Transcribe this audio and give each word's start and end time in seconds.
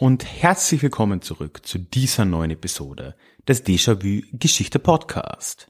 und 0.00 0.24
herzlich 0.24 0.82
willkommen 0.82 1.20
zurück 1.20 1.60
zu 1.62 1.78
dieser 1.78 2.24
neuen 2.24 2.50
Episode 2.50 3.14
des 3.46 3.66
Déjà-vu 3.66 4.22
Geschichte 4.32 4.78
Podcast. 4.78 5.68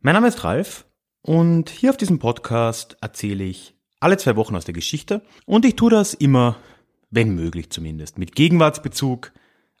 Mein 0.00 0.14
Name 0.14 0.26
ist 0.26 0.42
Ralf 0.42 0.86
und 1.22 1.70
hier 1.70 1.90
auf 1.90 1.96
diesem 1.96 2.18
Podcast 2.18 2.96
erzähle 3.00 3.44
ich 3.44 3.76
alle 4.00 4.16
zwei 4.16 4.34
Wochen 4.34 4.56
aus 4.56 4.64
der 4.64 4.74
Geschichte 4.74 5.22
und 5.44 5.64
ich 5.64 5.76
tue 5.76 5.88
das 5.88 6.14
immer, 6.14 6.56
wenn 7.08 7.36
möglich 7.36 7.70
zumindest, 7.70 8.18
mit 8.18 8.34
Gegenwartsbezug 8.34 9.32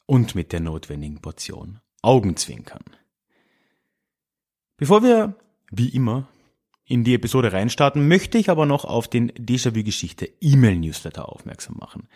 und 0.06 0.36
mit 0.36 0.52
der 0.52 0.60
notwendigen 0.60 1.20
Portion 1.20 1.80
Augenzwinkern. 2.02 2.84
Bevor 4.76 5.02
wir, 5.02 5.34
wie 5.72 5.88
immer, 5.88 6.28
in 6.84 7.02
die 7.02 7.14
Episode 7.14 7.52
reinstarten, 7.52 8.06
möchte 8.06 8.38
ich 8.38 8.50
aber 8.50 8.66
noch 8.66 8.84
auf 8.84 9.08
den 9.08 9.32
Déjà-vu 9.32 9.82
Geschichte 9.82 10.30
E-Mail-Newsletter 10.40 11.28
aufmerksam 11.28 11.74
machen. 11.80 12.08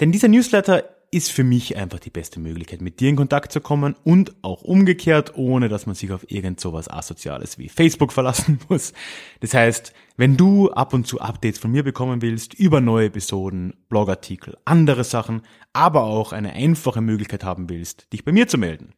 Denn 0.00 0.12
dieser 0.12 0.28
Newsletter 0.28 0.84
ist 1.10 1.30
für 1.30 1.44
mich 1.44 1.76
einfach 1.76 2.00
die 2.00 2.10
beste 2.10 2.40
Möglichkeit, 2.40 2.80
mit 2.80 3.00
dir 3.00 3.08
in 3.08 3.16
Kontakt 3.16 3.52
zu 3.52 3.60
kommen 3.60 3.94
und 4.04 4.34
auch 4.42 4.62
umgekehrt, 4.62 5.36
ohne 5.36 5.68
dass 5.68 5.86
man 5.86 5.94
sich 5.94 6.12
auf 6.12 6.30
irgend 6.30 6.60
sowas 6.60 6.88
Asoziales 6.88 7.58
wie 7.58 7.68
Facebook 7.68 8.12
verlassen 8.12 8.58
muss. 8.68 8.92
Das 9.40 9.54
heißt, 9.54 9.92
wenn 10.16 10.36
du 10.36 10.70
ab 10.70 10.92
und 10.92 11.06
zu 11.06 11.20
Updates 11.20 11.58
von 11.58 11.70
mir 11.70 11.84
bekommen 11.84 12.22
willst 12.22 12.54
über 12.54 12.80
neue 12.80 13.06
Episoden, 13.06 13.74
Blogartikel, 13.88 14.58
andere 14.64 15.04
Sachen, 15.04 15.42
aber 15.72 16.02
auch 16.04 16.32
eine 16.32 16.52
einfache 16.52 17.00
Möglichkeit 17.00 17.44
haben 17.44 17.68
willst, 17.68 18.12
dich 18.12 18.24
bei 18.24 18.32
mir 18.32 18.48
zu 18.48 18.58
melden, 18.58 18.92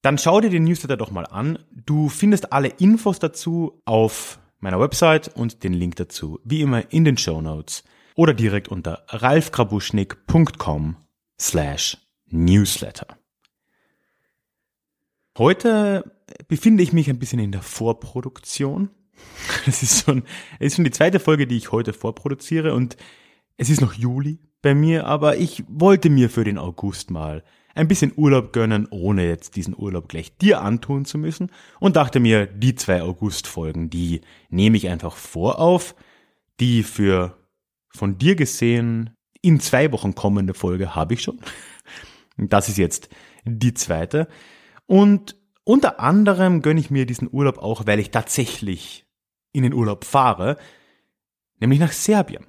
dann 0.00 0.18
schau 0.18 0.40
dir 0.40 0.50
den 0.50 0.64
Newsletter 0.64 0.96
doch 0.96 1.10
mal 1.10 1.26
an. 1.26 1.58
Du 1.70 2.08
findest 2.08 2.52
alle 2.52 2.68
Infos 2.68 3.18
dazu 3.18 3.80
auf 3.84 4.40
meiner 4.58 4.80
Website 4.80 5.28
und 5.36 5.62
den 5.62 5.72
Link 5.72 5.96
dazu, 5.96 6.40
wie 6.44 6.62
immer, 6.62 6.92
in 6.92 7.04
den 7.04 7.18
Show 7.18 7.40
Notes 7.40 7.84
oder 8.14 8.34
direkt 8.34 8.68
unter 8.68 9.04
ralfgrabuschnick.com 9.08 10.96
slash 11.40 11.98
newsletter. 12.26 13.06
Heute 15.38 16.12
befinde 16.48 16.82
ich 16.82 16.92
mich 16.92 17.08
ein 17.08 17.18
bisschen 17.18 17.38
in 17.38 17.52
der 17.52 17.62
Vorproduktion. 17.62 18.90
Das 19.66 19.82
ist 19.82 20.04
schon, 20.04 20.24
es 20.58 20.68
ist 20.68 20.76
schon 20.76 20.84
die 20.84 20.90
zweite 20.90 21.20
Folge, 21.20 21.46
die 21.46 21.56
ich 21.56 21.70
heute 21.70 21.92
vorproduziere 21.92 22.74
und 22.74 22.96
es 23.56 23.70
ist 23.70 23.80
noch 23.80 23.92
Juli 23.92 24.40
bei 24.62 24.74
mir, 24.74 25.06
aber 25.06 25.36
ich 25.36 25.62
wollte 25.68 26.10
mir 26.10 26.30
für 26.30 26.42
den 26.42 26.58
August 26.58 27.10
mal 27.10 27.44
ein 27.74 27.88
bisschen 27.88 28.12
Urlaub 28.16 28.52
gönnen, 28.52 28.88
ohne 28.90 29.26
jetzt 29.26 29.56
diesen 29.56 29.76
Urlaub 29.76 30.08
gleich 30.08 30.36
dir 30.36 30.62
antun 30.62 31.04
zu 31.04 31.18
müssen 31.18 31.50
und 31.80 31.96
dachte 31.96 32.20
mir, 32.20 32.46
die 32.46 32.74
zwei 32.74 33.02
August-Folgen, 33.02 33.90
die 33.90 34.22
nehme 34.50 34.76
ich 34.76 34.88
einfach 34.88 35.16
vorauf, 35.16 35.94
die 36.60 36.82
für 36.82 37.36
von 37.94 38.18
dir 38.18 38.36
gesehen 38.36 39.10
in 39.42 39.60
zwei 39.60 39.90
Wochen 39.92 40.14
kommende 40.14 40.54
Folge 40.54 40.94
habe 40.94 41.14
ich 41.14 41.22
schon. 41.22 41.40
Das 42.38 42.68
ist 42.68 42.78
jetzt 42.78 43.08
die 43.44 43.74
zweite. 43.74 44.28
Und 44.86 45.36
unter 45.64 46.00
anderem 46.00 46.62
gönne 46.62 46.80
ich 46.80 46.90
mir 46.90 47.06
diesen 47.06 47.28
Urlaub 47.30 47.58
auch, 47.58 47.86
weil 47.86 47.98
ich 47.98 48.10
tatsächlich 48.10 49.06
in 49.52 49.62
den 49.62 49.74
Urlaub 49.74 50.04
fahre, 50.04 50.56
nämlich 51.60 51.78
nach 51.78 51.92
Serbien. 51.92 52.46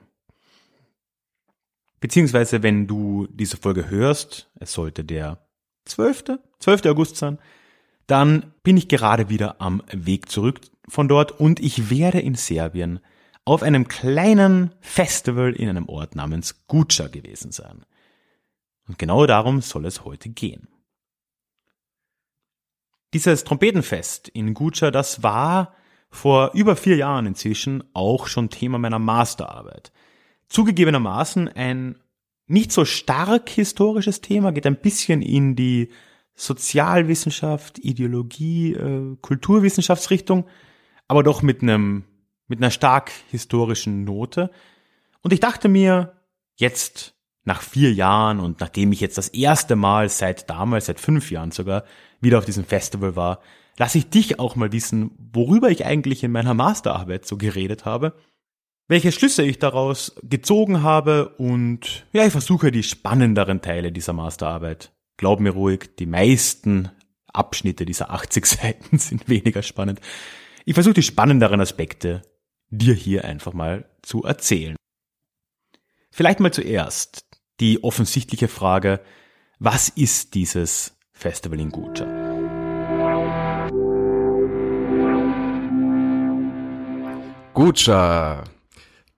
Beziehungsweise, 1.99 2.63
wenn 2.63 2.87
du 2.87 3.27
diese 3.29 3.57
Folge 3.57 3.89
hörst, 3.89 4.49
es 4.59 4.73
sollte 4.73 5.03
der 5.03 5.47
12. 5.85 6.39
12. 6.59 6.85
August 6.85 7.17
sein, 7.17 7.39
dann 8.07 8.53
bin 8.63 8.77
ich 8.77 8.89
gerade 8.89 9.29
wieder 9.29 9.61
am 9.61 9.83
Weg 9.91 10.29
zurück 10.29 10.59
von 10.89 11.07
dort 11.07 11.31
und 11.31 11.59
ich 11.59 11.89
werde 11.89 12.19
in 12.19 12.35
Serbien 12.35 12.99
auf 13.45 13.63
einem 13.63 13.87
kleinen 13.87 14.73
Festival 14.79 15.53
in 15.53 15.69
einem 15.69 15.89
Ort 15.89 16.15
namens 16.15 16.65
Guča 16.67 17.07
gewesen 17.07 17.51
sein. 17.51 17.85
Und 18.87 18.97
genau 18.97 19.25
darum 19.25 19.61
soll 19.61 19.85
es 19.85 20.05
heute 20.05 20.29
gehen. 20.29 20.67
Dieses 23.13 23.43
Trompetenfest 23.43 24.29
in 24.29 24.53
Guča, 24.53 24.91
das 24.91 25.23
war 25.23 25.75
vor 26.09 26.51
über 26.53 26.75
vier 26.75 26.95
Jahren 26.95 27.25
inzwischen 27.25 27.83
auch 27.93 28.27
schon 28.27 28.49
Thema 28.49 28.77
meiner 28.77 28.99
Masterarbeit 28.99 29.91
zugegebenermaßen 30.53 31.47
ein 31.49 31.95
nicht 32.45 32.71
so 32.71 32.85
stark 32.85 33.49
historisches 33.49 34.21
Thema, 34.21 34.51
geht 34.51 34.67
ein 34.67 34.79
bisschen 34.79 35.21
in 35.21 35.55
die 35.55 35.89
Sozialwissenschaft, 36.35 37.79
Ideologie, 37.79 38.73
äh, 38.73 39.17
Kulturwissenschaftsrichtung, 39.21 40.45
aber 41.07 41.23
doch 41.23 41.41
mit 41.41 41.61
einem 41.61 42.03
mit 42.53 42.61
einer 42.61 42.71
stark 42.71 43.11
historischen 43.31 44.03
Note. 44.03 44.51
Und 45.21 45.33
ich 45.33 45.39
dachte 45.39 45.69
mir, 45.69 46.13
jetzt 46.55 47.15
nach 47.43 47.61
vier 47.61 47.91
Jahren 47.91 48.39
und 48.39 48.59
nachdem 48.59 48.91
ich 48.91 49.01
jetzt 49.01 49.17
das 49.17 49.29
erste 49.29 49.75
Mal 49.75 50.07
seit 50.09 50.49
damals, 50.49 50.85
seit 50.85 50.99
fünf 50.99 51.31
Jahren 51.31 51.51
sogar, 51.51 51.83
wieder 52.21 52.37
auf 52.37 52.45
diesem 52.45 52.63
Festival 52.63 53.15
war, 53.15 53.39
lasse 53.77 53.97
ich 53.97 54.09
dich 54.09 54.39
auch 54.39 54.55
mal 54.55 54.71
wissen, 54.71 55.11
worüber 55.33 55.69
ich 55.69 55.85
eigentlich 55.85 56.23
in 56.23 56.31
meiner 56.31 56.53
Masterarbeit 56.53 57.25
so 57.25 57.37
geredet 57.37 57.85
habe 57.85 58.15
welche 58.87 59.11
Schlüsse 59.11 59.43
ich 59.43 59.59
daraus 59.59 60.15
gezogen 60.23 60.83
habe 60.83 61.29
und 61.37 62.05
ja, 62.11 62.25
ich 62.25 62.31
versuche 62.31 62.71
die 62.71 62.83
spannenderen 62.83 63.61
Teile 63.61 63.91
dieser 63.91 64.13
Masterarbeit. 64.13 64.91
Glaub 65.17 65.39
mir 65.39 65.51
ruhig, 65.51 65.95
die 65.97 66.05
meisten 66.05 66.89
Abschnitte 67.31 67.85
dieser 67.85 68.11
80 68.11 68.45
Seiten 68.45 68.99
sind 68.99 69.29
weniger 69.29 69.63
spannend. 69.63 69.99
Ich 70.65 70.73
versuche 70.73 70.95
die 70.95 71.03
spannenderen 71.03 71.61
Aspekte 71.61 72.21
dir 72.77 72.93
hier 72.93 73.25
einfach 73.25 73.53
mal 73.53 73.85
zu 74.01 74.23
erzählen. 74.23 74.75
Vielleicht 76.11 76.39
mal 76.39 76.51
zuerst 76.51 77.25
die 77.59 77.83
offensichtliche 77.83 78.47
Frage, 78.47 78.99
was 79.59 79.89
ist 79.89 80.33
dieses 80.33 80.97
Festival 81.13 81.59
in 81.59 81.71
Guča? 81.71 82.05
Guča 87.53 88.43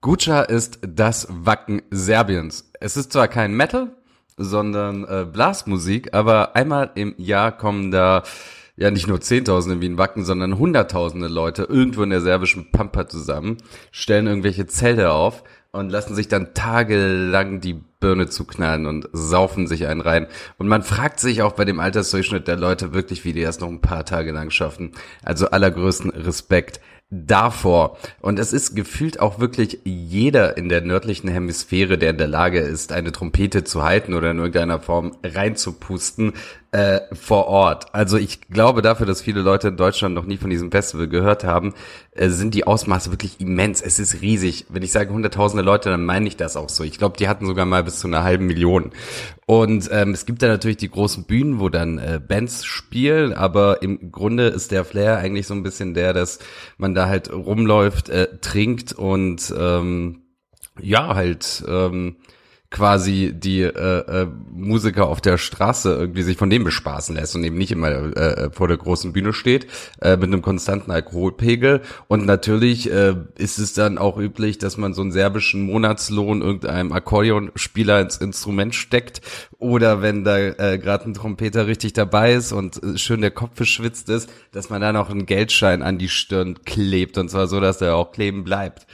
Guča 0.06 0.42
ist 0.44 0.80
das 0.86 1.28
Wacken 1.32 1.82
Serbiens. 1.90 2.70
Es 2.80 2.96
ist 2.96 3.12
zwar 3.12 3.28
kein 3.28 3.56
Metal, 3.56 3.96
sondern 4.38 5.04
äh, 5.06 5.26
Blasmusik, 5.26 6.14
aber 6.14 6.56
einmal 6.56 6.92
im 6.94 7.16
Jahr 7.18 7.52
kommen 7.52 7.90
da 7.90 8.22
ja 8.78 8.92
nicht 8.92 9.08
nur 9.08 9.22
Zehntausende 9.22 9.82
wie 9.82 9.90
ein 9.90 9.98
Wacken, 9.98 10.26
sondern 10.26 10.58
Hunderttausende 10.58 11.28
Leute 11.28 11.64
irgendwo 11.64 12.04
in 12.04 12.10
der 12.10 12.22
serbischen 12.22 12.72
Pampa 12.72 13.08
zusammen, 13.08 13.58
stellen 13.92 14.28
irgendwelche 14.28 14.68
Zelte 14.68 15.12
auf 15.12 15.44
und 15.72 15.90
lassen 15.90 16.16
sich 16.16 16.28
dann 16.28 16.54
tagelang 16.54 17.60
die 17.60 17.82
Birne 18.00 18.28
zuknallen 18.28 18.86
und 18.86 19.10
saufen 19.14 19.68
sich 19.68 19.88
einen 19.88 20.02
rein. 20.02 20.28
Und 20.58 20.68
man 20.68 20.84
fragt 20.84 21.20
sich 21.20 21.42
auch 21.42 21.54
bei 21.54 21.66
dem 21.66 21.80
Altersdurchschnitt 21.80 22.48
der 22.48 22.58
Leute 22.58 22.94
wirklich, 22.94 23.26
wie 23.26 23.34
die 23.34 23.42
das 23.42 23.60
noch 23.60 23.68
ein 23.68 23.82
paar 23.82 24.06
Tage 24.06 24.32
lang 24.32 24.52
schaffen. 24.52 24.92
Also 25.24 25.50
allergrößten 25.50 26.12
Respekt 26.12 26.80
davor. 27.10 27.98
Und 28.20 28.40
es 28.40 28.52
ist 28.52 28.76
gefühlt 28.76 29.20
auch 29.20 29.40
wirklich 29.40 29.80
jeder 29.84 30.58
in 30.58 30.70
der 30.70 30.82
nördlichen 30.82 31.30
Hemisphäre, 31.30 31.98
der 31.98 32.12
in 32.12 32.18
der 32.18 32.28
Lage 32.28 32.60
ist, 32.60 32.92
eine 32.92 33.12
Trompete 33.12 33.64
zu 33.64 33.84
halten 33.84 34.14
oder 34.14 34.32
in 34.32 34.38
irgendeiner 34.38 34.80
Form 34.80 35.16
reinzupusten, 35.24 36.34
äh, 36.76 37.16
vor 37.16 37.48
Ort. 37.48 37.94
Also 37.94 38.18
ich 38.18 38.42
glaube 38.50 38.82
dafür, 38.82 39.06
dass 39.06 39.22
viele 39.22 39.40
Leute 39.40 39.70
in 39.70 39.78
Deutschland 39.78 40.14
noch 40.14 40.26
nie 40.26 40.36
von 40.36 40.50
diesem 40.50 40.72
Festival 40.72 41.08
gehört 41.08 41.46
haben, 41.46 41.74
äh, 42.12 42.28
sind 42.28 42.54
die 42.54 42.68
Ausmaße 42.68 43.12
wirklich 43.12 43.40
immens. 43.40 43.82
Es 43.82 43.98
ist 43.98 44.22
riesig. 44.22 44.66
Wenn 44.68 44.84
ich 44.84 44.92
sage 44.92 45.14
hunderttausende 45.14 45.64
Leute, 45.64 45.90
dann 45.90 46.04
meine 46.04 46.28
ich 46.28 46.36
das 46.36 46.58
auch 46.58 46.68
so. 46.68 46.84
Ich 46.84 46.98
glaube, 46.98 47.16
die 47.16 47.30
hatten 47.30 47.46
sogar 47.46 47.66
mal 47.66 47.82
bis 47.86 48.00
zu 48.00 48.08
einer 48.08 48.26
halben 48.26 48.46
Million. 48.46 48.92
Und 49.46 49.88
ähm, 49.90 50.12
es 50.12 50.26
gibt 50.26 50.42
da 50.42 50.48
natürlich 50.48 50.76
die 50.76 50.92
großen 50.92 51.24
Bühnen, 51.24 51.62
wo 51.62 51.70
dann 51.70 51.98
äh, 51.98 52.20
Bands 52.20 52.66
spielen, 52.66 53.32
aber 53.32 53.82
im 53.82 54.12
Grunde 54.12 54.48
ist 54.48 54.72
der 54.72 54.84
Flair 54.84 55.18
eigentlich 55.18 55.48
so 55.48 55.54
ein 55.54 55.64
bisschen 55.64 55.94
der, 55.94 56.12
dass 56.12 56.40
man 56.78 56.94
da 56.94 57.08
halt 57.08 57.32
rumläuft, 57.32 58.10
äh, 58.10 58.38
trinkt 58.42 58.92
und 58.92 59.54
ähm, 59.58 60.24
ja, 60.82 61.16
halt 61.16 61.64
ähm, 61.70 62.18
quasi 62.76 63.32
die 63.34 63.62
äh, 63.62 63.70
äh, 63.70 64.28
Musiker 64.54 65.08
auf 65.08 65.22
der 65.22 65.38
Straße 65.38 65.96
irgendwie 65.96 66.24
sich 66.24 66.36
von 66.36 66.50
dem 66.50 66.66
bespaßen 66.66 67.16
lässt 67.16 67.34
und 67.34 67.46
eben 67.46 67.58
nicht 67.58 67.72
immer 67.72 67.90
äh, 67.90 68.50
vor 68.52 68.68
der 68.68 68.76
großen 68.76 69.14
Bühne 69.14 69.32
steht 69.32 69.68
äh, 70.02 70.18
mit 70.18 70.26
einem 70.26 70.42
konstanten 70.42 70.92
Alkoholpegel. 70.92 71.84
Und 72.10 72.26
natürlich 72.26 72.92
äh, 72.92 73.16
ist 73.38 73.60
es 73.60 73.76
dann 73.76 73.98
auch 73.98 74.18
üblich, 74.18 74.58
dass 74.58 74.76
man 74.76 74.94
so 74.94 75.04
einen 75.04 75.14
serbischen 75.14 75.62
Monatslohn 75.62 76.42
irgendeinem 76.42 76.92
Akkordeonspieler 76.92 78.02
ins 78.02 78.18
Instrument 78.18 78.76
steckt. 78.76 79.22
Oder 79.58 80.02
wenn 80.02 80.26
da 80.26 80.38
äh, 80.38 80.78
gerade 80.78 81.06
ein 81.06 81.14
Trompeter 81.14 81.68
richtig 81.68 81.94
dabei 81.94 82.34
ist 82.34 82.52
und 82.52 82.84
äh, 82.84 82.98
schön 82.98 83.22
der 83.22 83.32
Kopf 83.32 83.52
verschwitzt 83.56 84.10
ist, 84.10 84.30
dass 84.52 84.70
man 84.70 84.82
da 84.82 84.92
noch 84.92 85.10
einen 85.10 85.26
Geldschein 85.26 85.82
an 85.82 85.98
die 85.98 86.10
Stirn 86.10 86.62
klebt. 86.66 87.18
Und 87.18 87.30
zwar 87.30 87.48
so, 87.48 87.62
dass 87.62 87.78
der 87.78 87.96
auch 87.96 88.12
kleben 88.12 88.44
bleibt. 88.44 88.86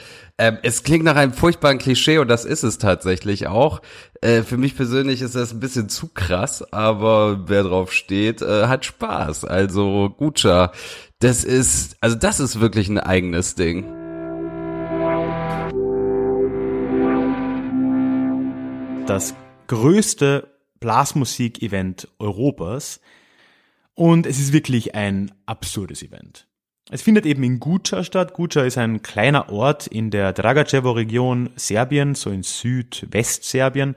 Ähm, 0.42 0.58
es 0.64 0.82
klingt 0.82 1.04
nach 1.04 1.18
einem 1.18 1.34
furchtbaren 1.34 1.78
Klischee 1.78 2.18
und 2.18 2.28
das 2.28 2.46
ist 2.46 2.64
es 2.64 2.80
tatsächlich 2.80 3.46
auch. 3.46 3.80
Äh, 4.22 4.42
für 4.42 4.58
mich 4.58 4.76
persönlich 4.76 5.22
ist 5.22 5.36
das 5.36 5.54
ein 5.54 5.60
bisschen 5.60 5.88
zu 5.88 6.08
krass, 6.08 6.64
aber 6.74 7.48
wer 7.48 7.62
drauf 7.62 7.94
steht, 7.94 8.42
äh, 8.42 8.66
hat 8.66 8.84
Spaß. 8.84 9.46
Also 9.46 10.10
Gutscha, 10.10 10.72
das 11.20 11.44
ist, 11.44 11.96
also 12.02 12.16
das 12.16 12.40
ist 12.40 12.60
wirklich 12.60 12.90
ein 12.90 12.98
eigenes 12.98 13.54
Ding. 13.54 13.86
Das 19.06 19.36
größte 19.68 20.48
Blasmusik-Event 20.80 22.08
Europas 22.18 23.00
und 23.94 24.26
es 24.26 24.40
ist 24.40 24.54
wirklich 24.54 24.96
ein 24.96 25.32
absurdes 25.46 26.02
Event. 26.02 26.48
Es 26.94 27.02
findet 27.02 27.26
eben 27.26 27.42
in 27.44 27.62
Guča 27.62 28.04
statt. 28.04 28.34
Guča 28.34 28.64
ist 28.64 28.78
ein 28.78 29.02
kleiner 29.02 29.50
Ort 29.50 29.88
in 29.88 30.12
der 30.12 30.34
Dragačevo-Region 30.34 31.52
Serbien, 31.56 32.16
so 32.16 32.30
in 32.32 32.44
Südwestserbien. 32.44 33.96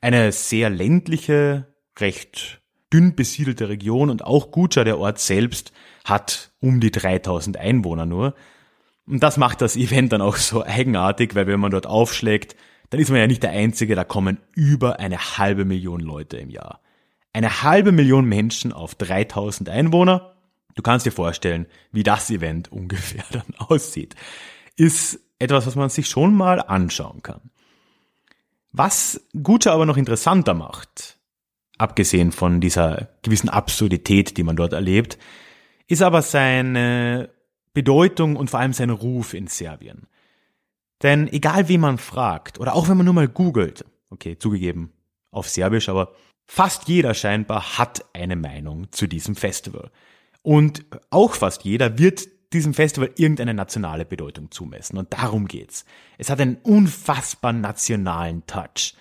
Eine 0.00 0.32
sehr 0.32 0.70
ländliche, 0.70 1.66
recht 2.00 2.62
dünn 2.90 3.14
besiedelte 3.14 3.68
Region 3.68 4.08
und 4.08 4.24
auch 4.24 4.50
Guča, 4.50 4.82
der 4.82 4.98
Ort 4.98 5.18
selbst, 5.18 5.72
hat 6.06 6.52
um 6.58 6.80
die 6.80 6.90
3000 6.90 7.58
Einwohner 7.58 8.06
nur. 8.06 8.34
Und 9.06 9.22
das 9.22 9.36
macht 9.36 9.60
das 9.60 9.76
Event 9.76 10.14
dann 10.14 10.22
auch 10.22 10.36
so 10.36 10.64
eigenartig, 10.64 11.34
weil 11.34 11.46
wenn 11.46 11.60
man 11.60 11.70
dort 11.70 11.86
aufschlägt, 11.86 12.56
dann 12.88 12.98
ist 12.98 13.10
man 13.10 13.20
ja 13.20 13.26
nicht 13.26 13.42
der 13.42 13.50
Einzige, 13.50 13.94
da 13.94 14.04
kommen 14.04 14.38
über 14.54 15.00
eine 15.00 15.18
halbe 15.36 15.66
Million 15.66 16.00
Leute 16.00 16.38
im 16.38 16.48
Jahr. 16.48 16.80
Eine 17.34 17.62
halbe 17.62 17.92
Million 17.92 18.24
Menschen 18.24 18.72
auf 18.72 18.94
3000 18.94 19.68
Einwohner 19.68 20.31
Du 20.74 20.82
kannst 20.82 21.06
dir 21.06 21.12
vorstellen, 21.12 21.66
wie 21.90 22.02
das 22.02 22.30
Event 22.30 22.70
ungefähr 22.72 23.24
dann 23.30 23.54
aussieht. 23.58 24.14
Ist 24.76 25.20
etwas, 25.38 25.66
was 25.66 25.74
man 25.74 25.90
sich 25.90 26.08
schon 26.08 26.34
mal 26.34 26.60
anschauen 26.60 27.22
kann. 27.22 27.50
Was 28.72 29.20
Gucci 29.42 29.68
aber 29.68 29.84
noch 29.84 29.98
interessanter 29.98 30.54
macht, 30.54 31.18
abgesehen 31.76 32.32
von 32.32 32.60
dieser 32.60 33.08
gewissen 33.22 33.50
Absurdität, 33.50 34.36
die 34.36 34.44
man 34.44 34.56
dort 34.56 34.72
erlebt, 34.72 35.18
ist 35.88 36.00
aber 36.00 36.22
seine 36.22 37.28
Bedeutung 37.74 38.36
und 38.36 38.50
vor 38.50 38.60
allem 38.60 38.72
sein 38.72 38.90
Ruf 38.90 39.34
in 39.34 39.46
Serbien. 39.46 40.06
Denn 41.02 41.28
egal 41.28 41.68
wie 41.68 41.78
man 41.78 41.98
fragt, 41.98 42.60
oder 42.60 42.74
auch 42.74 42.88
wenn 42.88 42.96
man 42.96 43.04
nur 43.04 43.14
mal 43.14 43.28
googelt, 43.28 43.84
okay, 44.08 44.38
zugegeben 44.38 44.92
auf 45.30 45.48
Serbisch, 45.48 45.88
aber 45.88 46.14
fast 46.46 46.88
jeder 46.88 47.14
scheinbar 47.14 47.78
hat 47.78 48.04
eine 48.14 48.36
Meinung 48.36 48.90
zu 48.92 49.06
diesem 49.06 49.34
Festival. 49.34 49.90
Und 50.42 50.84
auch 51.10 51.34
fast 51.34 51.64
jeder 51.64 51.98
wird 51.98 52.28
diesem 52.52 52.74
Festival 52.74 53.10
irgendeine 53.16 53.54
nationale 53.54 54.04
Bedeutung 54.04 54.50
zumessen. 54.50 54.98
Und 54.98 55.12
darum 55.12 55.48
geht's. 55.48 55.84
Es 56.18 56.30
hat 56.30 56.40
einen 56.40 56.56
unfassbar 56.56 57.52
nationalen 57.52 58.46
Touch. 58.46 58.94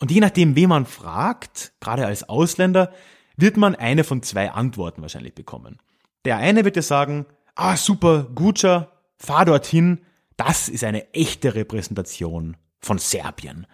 Und 0.00 0.10
je 0.10 0.20
nachdem, 0.20 0.54
wen 0.56 0.68
man 0.68 0.86
fragt, 0.86 1.72
gerade 1.80 2.06
als 2.06 2.28
Ausländer, 2.28 2.92
wird 3.36 3.56
man 3.56 3.74
eine 3.74 4.04
von 4.04 4.22
zwei 4.22 4.50
Antworten 4.50 5.02
wahrscheinlich 5.02 5.34
bekommen. 5.34 5.78
Der 6.24 6.36
eine 6.38 6.64
wird 6.64 6.76
dir 6.76 6.82
sagen, 6.82 7.26
ah 7.54 7.76
super, 7.76 8.24
Gutscher, 8.34 8.92
fahr 9.16 9.44
dorthin, 9.44 10.00
das 10.36 10.68
ist 10.68 10.84
eine 10.84 11.12
echte 11.14 11.54
Repräsentation 11.54 12.56
von 12.80 12.98
Serbien. 12.98 13.66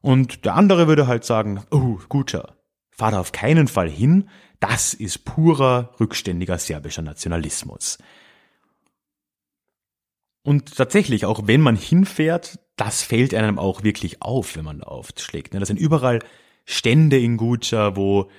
Und 0.00 0.44
der 0.44 0.54
andere 0.54 0.88
würde 0.88 1.06
halt 1.06 1.24
sagen, 1.24 1.62
oh, 1.70 1.98
Gutscher, 2.08 2.56
fahr 2.90 3.10
da 3.10 3.20
auf 3.20 3.32
keinen 3.32 3.68
Fall 3.68 3.90
hin, 3.90 4.28
das 4.60 4.94
ist 4.94 5.24
purer, 5.24 5.94
rückständiger 5.98 6.58
serbischer 6.58 7.02
Nationalismus. 7.02 7.98
Und 10.42 10.76
tatsächlich, 10.76 11.26
auch 11.26 11.46
wenn 11.46 11.60
man 11.60 11.76
hinfährt, 11.76 12.58
das 12.76 13.02
fällt 13.02 13.34
einem 13.34 13.58
auch 13.58 13.82
wirklich 13.82 14.22
auf, 14.22 14.56
wenn 14.56 14.64
man 14.64 14.82
aufschlägt. 14.82 15.52
Ne? 15.52 15.60
Das 15.60 15.68
sind 15.68 15.78
überall 15.78 16.20
Stände 16.64 17.18
in 17.18 17.36
Guča, 17.36 17.96
wo 17.96 18.30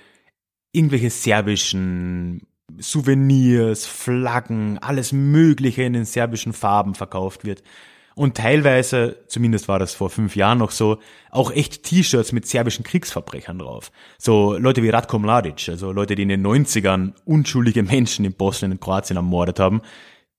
irgendwelche 0.72 1.10
serbischen 1.10 2.48
Souvenirs, 2.80 3.86
Flaggen, 3.86 4.80
alles 4.80 5.12
Mögliche 5.12 5.84
in 5.84 5.94
den 5.94 6.06
serbischen 6.06 6.54
Farben 6.54 6.96
verkauft 6.96 7.44
wird 7.44 7.62
und 8.22 8.38
teilweise, 8.38 9.18
zumindest 9.26 9.68
war 9.68 9.80
das 9.80 9.96
vor 9.96 10.12
fünf 10.12 10.36
Jahren 10.36 10.60
noch 10.60 10.70
so, 10.70 11.00
auch 11.32 11.50
echt 11.50 11.82
T-Shirts 11.82 12.34
mit 12.34 12.46
serbischen 12.46 12.86
Kriegsverbrechern 12.86 13.58
drauf. 13.58 13.92
So 14.20 14.56
Leute 14.60 14.84
wie 14.84 14.90
Ratko 14.90 15.18
Mladic, 15.18 15.70
also 15.70 15.92
Leute, 15.92 16.14
die 16.14 16.22
in 16.22 16.30
den 16.30 16.46
90ern 16.46 17.16
unschuldige 17.26 17.82
Menschen 17.82 18.24
in 18.24 18.34
Bosnien 18.34 18.74
und 18.74 18.80
Kroatien 18.80 19.18
ermordet 19.18 19.60
haben, 19.60 19.82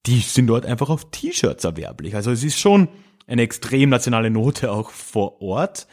die 0.07 0.21
sind 0.21 0.47
dort 0.47 0.65
einfach 0.65 0.91
auf 0.91 1.11
T-Shirts 1.11 1.65
erwerblich. 1.65 2.15
Also 2.15 2.31
es 2.31 2.45
ist 2.45 2.61
schon 2.61 2.87
eine 3.27 3.43
extrem 3.43 3.91
nationale 3.91 4.31
Note 4.31 4.71
auch 4.71 4.91
vor 4.91 5.43
Ort. 5.43 5.89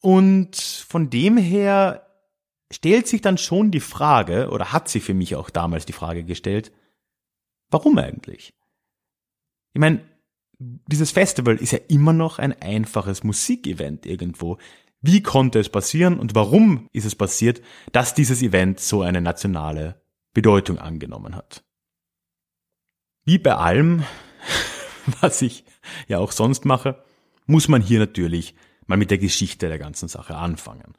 Und 0.00 0.56
von 0.56 1.08
dem 1.08 1.36
her 1.36 2.04
stellt 2.72 3.06
sich 3.06 3.20
dann 3.20 3.38
schon 3.38 3.70
die 3.70 3.78
Frage, 3.78 4.50
oder 4.50 4.72
hat 4.72 4.88
sich 4.88 5.04
für 5.04 5.14
mich 5.14 5.36
auch 5.36 5.50
damals 5.50 5.86
die 5.86 5.92
Frage 5.92 6.24
gestellt, 6.24 6.72
warum 7.70 7.96
eigentlich? 7.98 8.54
Ich 9.72 9.80
meine, 9.80 10.00
dieses 10.86 11.10
Festival 11.10 11.56
ist 11.56 11.72
ja 11.72 11.78
immer 11.88 12.12
noch 12.12 12.38
ein 12.38 12.52
einfaches 12.60 13.24
Musikevent 13.24 14.06
irgendwo. 14.06 14.58
Wie 15.00 15.22
konnte 15.22 15.58
es 15.58 15.68
passieren 15.68 16.18
und 16.18 16.34
warum 16.34 16.88
ist 16.92 17.04
es 17.04 17.16
passiert, 17.16 17.60
dass 17.90 18.14
dieses 18.14 18.42
Event 18.42 18.78
so 18.78 19.02
eine 19.02 19.20
nationale 19.20 20.00
Bedeutung 20.32 20.78
angenommen 20.78 21.34
hat? 21.34 21.64
Wie 23.24 23.38
bei 23.38 23.54
allem, 23.54 24.04
was 25.20 25.42
ich 25.42 25.64
ja 26.06 26.18
auch 26.18 26.32
sonst 26.32 26.64
mache, 26.64 27.02
muss 27.46 27.68
man 27.68 27.82
hier 27.82 27.98
natürlich 27.98 28.54
mal 28.86 28.96
mit 28.96 29.10
der 29.10 29.18
Geschichte 29.18 29.68
der 29.68 29.78
ganzen 29.78 30.08
Sache 30.08 30.36
anfangen. 30.36 30.94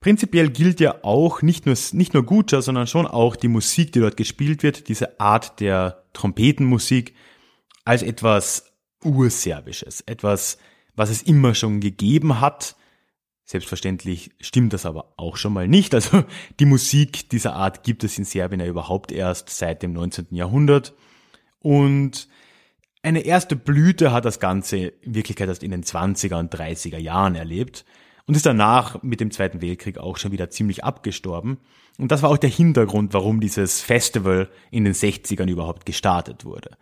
Prinzipiell 0.00 0.48
gilt 0.48 0.80
ja 0.80 1.04
auch 1.04 1.42
nicht 1.42 1.66
nur, 1.66 1.76
nicht 1.92 2.14
nur 2.14 2.24
Gutscher, 2.24 2.62
sondern 2.62 2.86
schon 2.86 3.06
auch 3.06 3.36
die 3.36 3.48
Musik, 3.48 3.92
die 3.92 4.00
dort 4.00 4.16
gespielt 4.16 4.62
wird, 4.62 4.88
diese 4.88 5.20
Art 5.20 5.60
der 5.60 6.04
Trompetenmusik, 6.14 7.14
als 7.84 8.02
etwas 8.02 8.72
Urserbisches, 9.04 10.02
etwas, 10.02 10.58
was 10.94 11.10
es 11.10 11.22
immer 11.22 11.54
schon 11.54 11.80
gegeben 11.80 12.40
hat. 12.40 12.76
Selbstverständlich 13.44 14.30
stimmt 14.40 14.72
das 14.72 14.86
aber 14.86 15.14
auch 15.16 15.36
schon 15.36 15.52
mal 15.52 15.66
nicht. 15.66 15.94
Also 15.94 16.24
die 16.60 16.66
Musik 16.66 17.30
dieser 17.30 17.54
Art 17.54 17.82
gibt 17.82 18.04
es 18.04 18.18
in 18.18 18.24
Serbien 18.24 18.60
ja 18.60 18.66
überhaupt 18.66 19.12
erst 19.12 19.50
seit 19.50 19.82
dem 19.82 19.92
19. 19.92 20.26
Jahrhundert. 20.30 20.94
Und 21.58 22.28
eine 23.02 23.20
erste 23.20 23.56
Blüte 23.56 24.12
hat 24.12 24.24
das 24.24 24.40
Ganze 24.40 24.76
in 24.76 25.14
Wirklichkeit 25.14 25.48
erst 25.48 25.62
in 25.62 25.70
den 25.70 25.84
20er 25.84 26.38
und 26.38 26.54
30er 26.54 26.98
Jahren 26.98 27.34
erlebt 27.34 27.84
und 28.26 28.36
ist 28.36 28.46
danach 28.46 29.02
mit 29.02 29.20
dem 29.20 29.30
Zweiten 29.30 29.62
Weltkrieg 29.62 29.98
auch 29.98 30.18
schon 30.18 30.32
wieder 30.32 30.50
ziemlich 30.50 30.84
abgestorben. 30.84 31.58
Und 31.98 32.12
das 32.12 32.22
war 32.22 32.30
auch 32.30 32.36
der 32.36 32.50
Hintergrund, 32.50 33.14
warum 33.14 33.40
dieses 33.40 33.80
Festival 33.80 34.48
in 34.70 34.84
den 34.84 34.94
60ern 34.94 35.48
überhaupt 35.48 35.86
gestartet 35.86 36.44
wurde. 36.44 36.76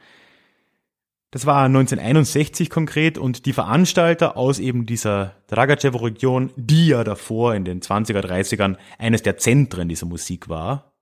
Das 1.30 1.44
war 1.44 1.64
1961 1.66 2.70
konkret 2.70 3.18
und 3.18 3.44
die 3.44 3.52
Veranstalter 3.52 4.38
aus 4.38 4.58
eben 4.58 4.86
dieser 4.86 5.34
Dragacevo-Region, 5.48 6.50
die 6.56 6.88
ja 6.88 7.04
davor 7.04 7.54
in 7.54 7.66
den 7.66 7.82
20er, 7.82 8.20
30ern 8.20 8.76
eines 8.98 9.22
der 9.22 9.36
Zentren 9.36 9.90
dieser 9.90 10.06
Musik 10.06 10.48
war, 10.48 10.94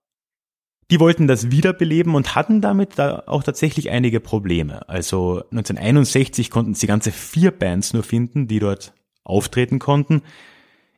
die 0.91 0.99
wollten 0.99 1.27
das 1.27 1.51
wiederbeleben 1.51 2.15
und 2.15 2.35
hatten 2.35 2.61
damit 2.61 2.97
da 2.97 3.23
auch 3.25 3.43
tatsächlich 3.43 3.89
einige 3.89 4.19
Probleme. 4.19 4.87
Also 4.89 5.43
1961 5.51 6.49
konnten 6.49 6.75
sie 6.75 6.87
ganze 6.87 7.11
vier 7.11 7.51
Bands 7.51 7.93
nur 7.93 8.03
finden, 8.03 8.47
die 8.47 8.59
dort 8.59 8.93
auftreten 9.23 9.79
konnten. 9.79 10.21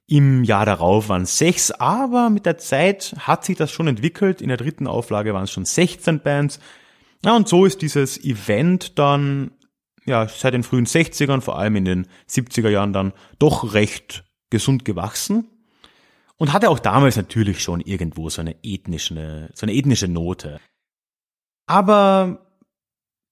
Im 0.07 0.43
Jahr 0.43 0.65
darauf 0.65 1.09
waren 1.09 1.25
sechs, 1.25 1.69
aber 1.71 2.31
mit 2.31 2.47
der 2.47 2.57
Zeit 2.57 3.15
hat 3.19 3.45
sich 3.45 3.57
das 3.57 3.71
schon 3.71 3.87
entwickelt. 3.87 4.41
In 4.41 4.47
der 4.47 4.57
dritten 4.57 4.87
Auflage 4.87 5.35
waren 5.35 5.43
es 5.43 5.51
schon 5.51 5.65
16 5.65 6.19
Bands 6.21 6.59
ja, 7.23 7.35
und 7.35 7.47
so 7.47 7.65
ist 7.65 7.81
dieses 7.81 8.23
Event 8.23 8.97
dann 8.97 9.51
ja 10.05 10.27
seit 10.27 10.53
den 10.53 10.63
frühen 10.63 10.85
60ern, 10.85 11.41
vor 11.41 11.59
allem 11.59 11.75
in 11.75 11.85
den 11.85 12.07
70er 12.29 12.69
Jahren 12.69 12.93
dann 12.93 13.13
doch 13.37 13.73
recht 13.73 14.23
gesund 14.49 14.85
gewachsen 14.85 15.47
und 16.37 16.53
hatte 16.53 16.69
auch 16.69 16.79
damals 16.79 17.17
natürlich 17.17 17.61
schon 17.61 17.81
irgendwo 17.81 18.29
so 18.29 18.41
eine 18.41 18.55
ethnische, 18.63 19.49
so 19.53 19.65
eine 19.65 19.73
ethnische 19.73 20.07
Note. 20.07 20.59
Aber 21.67 22.47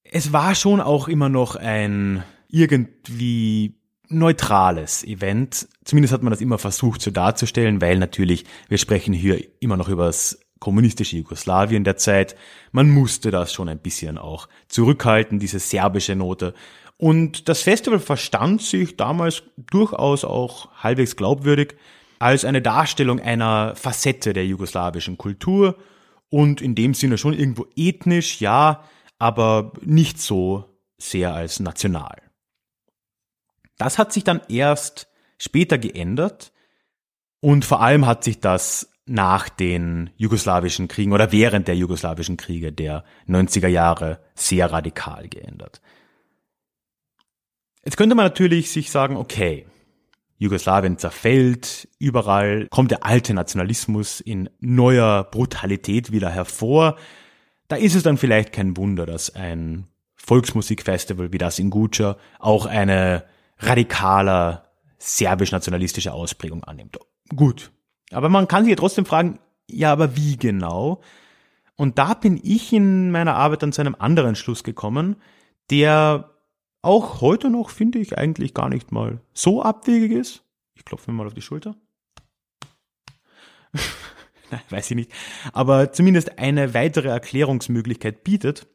es 0.04 0.34
war 0.34 0.54
schon 0.54 0.82
auch 0.82 1.08
immer 1.08 1.30
noch 1.30 1.56
ein 1.56 2.24
irgendwie 2.50 3.82
neutrales 4.10 5.04
Event. 5.04 5.68
Zumindest 5.84 6.14
hat 6.14 6.24
man 6.24 6.32
das 6.32 6.42
immer 6.42 6.58
versucht 6.58 7.02
so 7.02 7.12
darzustellen, 7.12 7.82
weil 7.82 7.98
natürlich, 7.98 8.46
wir 8.70 8.78
sprechen 8.78 9.14
hier 9.14 9.44
immer 9.62 9.78
noch 9.78 9.90
über 9.90 10.06
das 10.06 10.40
kommunistische 10.60 11.18
Jugoslawien 11.18 11.84
der 11.84 11.98
Zeit. 11.98 12.36
Man 12.72 12.90
musste 12.90 13.32
das 13.32 13.54
schon 13.54 13.70
ein 13.70 13.80
bisschen 13.80 14.18
auch 14.18 14.48
zurückhalten, 14.68 15.40
diese 15.40 15.60
serbische 15.60 16.16
Note. 16.16 16.54
Und 16.98 17.48
das 17.48 17.62
Festival 17.62 18.00
verstand 18.00 18.62
sich 18.62 18.98
damals 18.98 19.44
durchaus 19.56 20.26
auch 20.26 20.72
halbwegs 20.84 21.16
glaubwürdig 21.16 21.76
als 22.20 22.46
eine 22.46 22.62
Darstellung 22.62 23.20
einer 23.20 23.76
Facette 23.76 24.34
der 24.34 24.48
jugoslawischen 24.48 25.18
Kultur 25.18 25.78
und 26.30 26.62
in 26.62 26.76
dem 26.76 26.94
Sinne 26.94 27.18
schon 27.18 27.34
irgendwo 27.34 27.68
ethnisch, 27.76 28.42
ja, 28.42 28.84
aber 29.20 29.74
nicht 29.82 30.20
so 30.20 30.66
sehr 30.98 31.34
als 31.34 31.60
national. 31.60 32.22
Das 33.78 34.00
hat 34.00 34.12
sich 34.12 34.24
dann 34.24 34.42
erst 34.50 35.08
später 35.38 35.78
geändert 35.78 36.52
und 37.40 37.64
vor 37.64 37.82
allem 37.82 38.08
hat 38.08 38.24
sich 38.24 38.40
das 38.40 38.92
nach 39.08 39.50
den 39.50 40.10
jugoslawischen 40.18 40.88
Kriegen 40.88 41.14
oder 41.14 41.32
während 41.32 41.68
der 41.68 41.76
jugoslawischen 41.76 42.38
Kriege 42.38 42.72
der 42.72 43.04
90er 43.28 43.68
Jahre 43.68 44.20
sehr 44.36 44.72
radikal 44.72 45.28
geändert. 45.28 45.82
Jetzt 47.84 47.98
könnte 47.98 48.16
man 48.16 48.26
natürlich 48.26 48.70
sich 48.70 48.92
sagen, 48.92 49.16
okay, 49.16 49.66
Jugoslawien 50.38 50.98
zerfällt, 50.98 51.88
überall 52.00 52.68
kommt 52.68 52.92
der 52.92 53.06
alte 53.06 53.34
Nationalismus 53.34 54.20
in 54.20 54.50
neuer 54.60 55.24
Brutalität 55.24 56.12
wieder 56.12 56.30
hervor. 56.30 56.98
Da 57.70 57.76
ist 57.76 57.96
es 57.96 58.04
dann 58.04 58.18
vielleicht 58.18 58.52
kein 58.52 58.78
Wunder, 58.78 59.06
dass 59.06 59.34
ein 59.34 59.88
Volksmusikfestival 60.16 61.32
wie 61.32 61.38
das 61.38 61.60
in 61.60 61.70
Guča 61.70 62.18
auch 62.40 62.66
eine 62.66 63.24
radikaler 63.60 64.70
serbisch-nationalistische 65.00 66.14
Ausprägung 66.14 66.64
annimmt. 66.64 67.00
Gut. 67.36 67.72
Aber 68.12 68.30
man 68.30 68.48
kann 68.48 68.64
sich 68.64 68.72
ja 68.72 68.76
trotzdem 68.76 69.06
fragen, 69.06 69.40
ja, 69.70 69.92
aber 69.92 70.16
wie 70.16 70.38
genau? 70.38 71.02
Und 71.76 71.98
da 71.98 72.14
bin 72.14 72.40
ich 72.42 72.74
in 72.74 73.12
meiner 73.12 73.36
Arbeit 73.36 73.64
dann 73.64 73.74
zu 73.74 73.82
einem 73.82 73.96
anderen 74.00 74.36
Schluss 74.36 74.64
gekommen, 74.64 75.18
der 75.70 76.32
auch 76.82 77.22
heute 77.22 77.50
noch, 77.50 77.70
finde 77.70 78.00
ich, 78.00 78.18
eigentlich 78.18 78.54
gar 78.54 78.70
nicht 78.70 78.92
mal 78.92 79.20
so 79.34 79.62
abwegig 79.62 80.12
ist. 80.12 80.44
Ich 80.76 80.86
klopfe 80.86 81.12
mir 81.12 81.18
mal 81.18 81.28
auf 81.28 81.34
die 81.34 81.42
Schulter. 81.42 81.76
Weiß 84.70 84.90
ich 84.90 84.96
nicht. 84.96 85.12
Aber 85.54 85.92
zumindest 85.92 86.40
eine 86.40 86.74
weitere 86.74 87.10
Erklärungsmöglichkeit 87.10 88.24
bietet, 88.24 88.68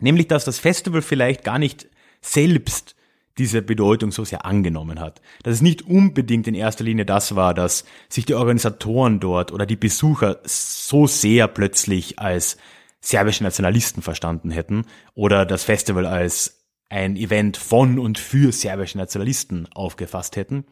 nämlich 0.00 0.26
dass 0.26 0.44
das 0.44 0.58
Festival 0.58 1.02
vielleicht 1.02 1.44
gar 1.44 1.58
nicht 1.58 1.88
selbst 2.20 2.96
diese 3.40 3.62
Bedeutung 3.62 4.12
so 4.12 4.22
sehr 4.22 4.44
angenommen 4.44 5.00
hat. 5.00 5.22
Dass 5.42 5.54
es 5.54 5.62
nicht 5.62 5.82
unbedingt 5.82 6.46
in 6.46 6.54
erster 6.54 6.84
Linie 6.84 7.06
das 7.06 7.34
war, 7.36 7.54
dass 7.54 7.86
sich 8.10 8.26
die 8.26 8.34
Organisatoren 8.34 9.18
dort 9.18 9.50
oder 9.50 9.64
die 9.64 9.76
Besucher 9.76 10.40
so 10.44 11.06
sehr 11.06 11.48
plötzlich 11.48 12.18
als 12.18 12.58
serbische 13.00 13.42
Nationalisten 13.42 14.02
verstanden 14.02 14.50
hätten 14.50 14.84
oder 15.14 15.46
das 15.46 15.64
Festival 15.64 16.04
als 16.04 16.66
ein 16.90 17.16
Event 17.16 17.56
von 17.56 17.98
und 17.98 18.18
für 18.18 18.52
serbische 18.52 18.98
Nationalisten 18.98 19.66
aufgefasst 19.72 20.36
hätten, 20.36 20.66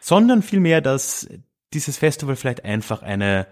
sondern 0.00 0.42
vielmehr, 0.42 0.80
dass 0.80 1.28
dieses 1.72 1.98
Festival 1.98 2.34
vielleicht 2.34 2.64
einfach 2.64 3.02
eine, 3.02 3.46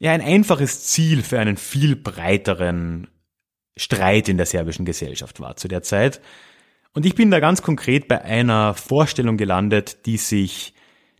ja, 0.00 0.12
ein 0.12 0.20
einfaches 0.20 0.84
Ziel 0.84 1.22
für 1.22 1.38
einen 1.40 1.56
viel 1.56 1.96
breiteren 1.96 3.08
Streit 3.74 4.28
in 4.28 4.36
der 4.36 4.44
serbischen 4.44 4.84
Gesellschaft 4.84 5.40
war 5.40 5.56
zu 5.56 5.66
der 5.66 5.82
Zeit 5.82 6.20
und 6.94 7.06
ich 7.06 7.14
bin 7.14 7.30
da 7.30 7.40
ganz 7.40 7.62
konkret 7.62 8.08
bei 8.08 8.22
einer 8.22 8.74
Vorstellung 8.74 9.36
gelandet, 9.36 10.06
die 10.06 10.18
sich 10.18 10.74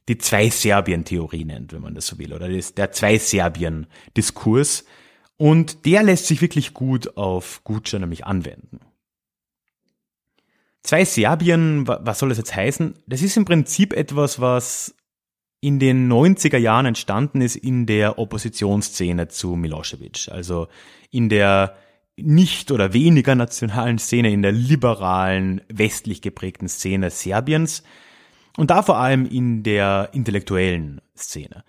die 0.09 0.19
Zwei-Serbien-Theorie 0.19 1.45
nennt, 1.45 1.73
wenn 1.73 1.83
man 1.83 1.95
das 1.95 2.07
so 2.07 2.19
will, 2.19 2.33
oder 2.33 2.49
der 2.49 2.93
Zwei-Serbien-Diskurs. 2.93 4.85
Und 5.37 5.87
der 5.87 6.03
lässt 6.03 6.27
sich 6.27 6.43
wirklich 6.43 6.75
gut 6.75 7.17
auf 7.17 7.63
Gutscher 7.65 7.99
nämlich 7.99 8.27
anwenden. 8.27 8.81
Zwei 10.83 11.05
Serbien, 11.05 11.87
was 11.87 12.19
soll 12.19 12.29
das 12.29 12.39
jetzt 12.39 12.55
heißen? 12.55 12.95
Das 13.07 13.23
ist 13.23 13.37
im 13.37 13.45
Prinzip 13.45 13.93
etwas, 13.93 14.41
was 14.41 14.95
in 15.61 15.79
den 15.79 16.11
90er 16.11 16.59
Jahren 16.59 16.87
entstanden 16.87 17.41
ist 17.41 17.55
in 17.55 17.87
der 17.87 18.19
Oppositionsszene 18.19 19.29
zu 19.29 19.55
Milosevic. 19.55 20.29
Also 20.29 20.67
in 21.11 21.29
der 21.29 21.77
nicht 22.17 22.71
oder 22.71 22.93
weniger 22.93 23.35
nationalen 23.35 23.99
Szene, 23.99 24.31
in 24.31 24.43
der 24.43 24.53
liberalen, 24.53 25.63
westlich 25.69 26.23
geprägten 26.23 26.69
Szene 26.69 27.11
Serbiens 27.11 27.83
und 28.57 28.71
da 28.71 28.83
vor 28.83 28.99
allem 28.99 29.27
in 29.27 29.63
der 29.63 30.11
intellektuellen 30.13 31.01
Szene. 31.17 31.65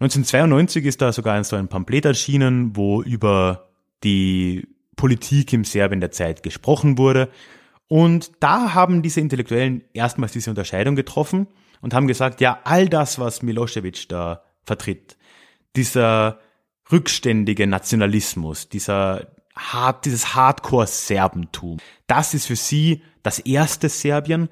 1992 0.00 0.84
ist 0.86 1.02
da 1.02 1.12
sogar 1.12 1.42
so 1.44 1.56
ein 1.56 1.68
Pamphlet 1.68 2.04
erschienen, 2.04 2.76
wo 2.76 3.02
über 3.02 3.68
die 4.02 4.66
Politik 4.96 5.52
im 5.52 5.64
Serbien 5.64 6.00
der 6.00 6.10
Zeit 6.10 6.42
gesprochen 6.42 6.98
wurde. 6.98 7.30
Und 7.88 8.32
da 8.40 8.74
haben 8.74 9.02
diese 9.02 9.20
Intellektuellen 9.20 9.84
erstmals 9.92 10.32
diese 10.32 10.50
Unterscheidung 10.50 10.96
getroffen 10.96 11.46
und 11.80 11.94
haben 11.94 12.06
gesagt, 12.06 12.40
ja, 12.40 12.60
all 12.64 12.88
das, 12.88 13.18
was 13.18 13.42
Milosevic 13.42 14.08
da 14.08 14.42
vertritt, 14.64 15.16
dieser 15.76 16.40
rückständige 16.90 17.66
Nationalismus, 17.66 18.68
dieser 18.68 19.33
hart, 19.56 20.04
dieses 20.04 20.34
Hardcore-Serbentum. 20.34 21.78
Das 22.06 22.34
ist 22.34 22.46
für 22.46 22.56
sie 22.56 23.02
das 23.22 23.38
erste 23.38 23.88
Serbien 23.88 24.48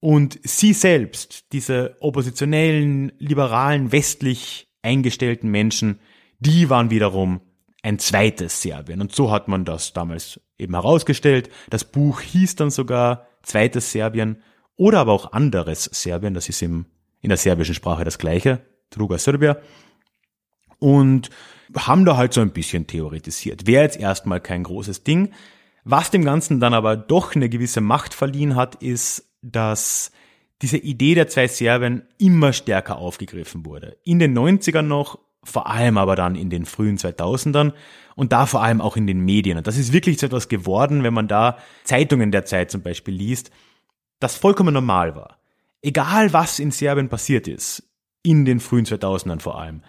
und 0.00 0.38
sie 0.42 0.72
selbst, 0.72 1.52
diese 1.52 1.96
oppositionellen, 2.00 3.12
liberalen, 3.18 3.92
westlich 3.92 4.68
eingestellten 4.82 5.50
Menschen, 5.50 6.00
die 6.40 6.68
waren 6.70 6.90
wiederum 6.90 7.40
ein 7.82 7.98
zweites 7.98 8.62
Serbien. 8.62 9.00
Und 9.00 9.14
so 9.14 9.30
hat 9.30 9.48
man 9.48 9.64
das 9.64 9.92
damals 9.92 10.40
eben 10.58 10.74
herausgestellt. 10.74 11.50
Das 11.70 11.84
Buch 11.84 12.20
hieß 12.20 12.56
dann 12.56 12.70
sogar 12.70 13.26
Zweites 13.42 13.90
Serbien 13.90 14.42
oder 14.76 15.00
aber 15.00 15.12
auch 15.12 15.32
anderes 15.32 15.84
Serbien. 15.84 16.34
Das 16.34 16.48
ist 16.48 16.62
im, 16.62 16.86
in 17.20 17.28
der 17.28 17.38
serbischen 17.38 17.74
Sprache 17.74 18.04
das 18.04 18.18
gleiche. 18.18 18.64
Druga 18.90 19.18
Serbia. 19.18 19.58
Und 20.78 21.30
haben 21.76 22.04
da 22.04 22.16
halt 22.16 22.32
so 22.32 22.40
ein 22.40 22.52
bisschen 22.52 22.86
theoretisiert. 22.86 23.66
Wäre 23.66 23.84
jetzt 23.84 23.98
erstmal 23.98 24.40
kein 24.40 24.62
großes 24.62 25.04
Ding. 25.04 25.32
Was 25.84 26.10
dem 26.10 26.24
Ganzen 26.24 26.60
dann 26.60 26.74
aber 26.74 26.96
doch 26.96 27.34
eine 27.34 27.48
gewisse 27.48 27.80
Macht 27.80 28.14
verliehen 28.14 28.56
hat, 28.56 28.76
ist, 28.76 29.28
dass 29.42 30.12
diese 30.62 30.78
Idee 30.78 31.14
der 31.14 31.28
zwei 31.28 31.48
Serbien 31.48 32.02
immer 32.18 32.52
stärker 32.52 32.98
aufgegriffen 32.98 33.66
wurde. 33.66 33.96
In 34.04 34.20
den 34.20 34.36
90ern 34.38 34.82
noch, 34.82 35.18
vor 35.42 35.68
allem 35.68 35.98
aber 35.98 36.14
dann 36.14 36.36
in 36.36 36.50
den 36.50 36.64
frühen 36.66 36.98
2000ern 36.98 37.72
und 38.14 38.32
da 38.32 38.46
vor 38.46 38.62
allem 38.62 38.80
auch 38.80 38.96
in 38.96 39.08
den 39.08 39.20
Medien. 39.20 39.58
Und 39.58 39.66
das 39.66 39.76
ist 39.76 39.92
wirklich 39.92 40.20
so 40.20 40.26
etwas 40.26 40.48
geworden, 40.48 41.02
wenn 41.02 41.14
man 41.14 41.26
da 41.26 41.58
Zeitungen 41.82 42.30
der 42.30 42.44
Zeit 42.44 42.70
zum 42.70 42.82
Beispiel 42.82 43.14
liest, 43.14 43.50
das 44.20 44.36
vollkommen 44.36 44.72
normal 44.72 45.16
war. 45.16 45.38
Egal 45.82 46.32
was 46.32 46.60
in 46.60 46.70
Serbien 46.70 47.08
passiert 47.08 47.48
ist, 47.48 47.82
in 48.22 48.44
den 48.44 48.60
frühen 48.60 48.84
2000ern 48.84 49.40
vor 49.40 49.60
allem, 49.60 49.82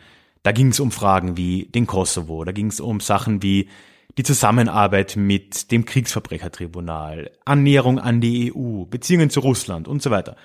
da 0.43 0.51
ging 0.51 0.67
es 0.67 0.79
um 0.79 0.91
Fragen 0.91 1.37
wie 1.37 1.65
den 1.65 1.87
Kosovo, 1.87 2.43
da 2.43 2.51
ging 2.51 2.67
es 2.67 2.79
um 2.79 2.99
Sachen 2.99 3.41
wie 3.41 3.69
die 4.17 4.23
Zusammenarbeit 4.23 5.15
mit 5.15 5.71
dem 5.71 5.85
Kriegsverbrechertribunal, 5.85 7.31
Annäherung 7.45 7.97
an 7.97 8.21
die 8.21 8.53
EU, 8.53 8.85
Beziehungen 8.85 9.29
zu 9.29 9.39
Russland 9.39 9.87
und 9.87 10.01
so 10.03 10.11
weiter. 10.11 10.35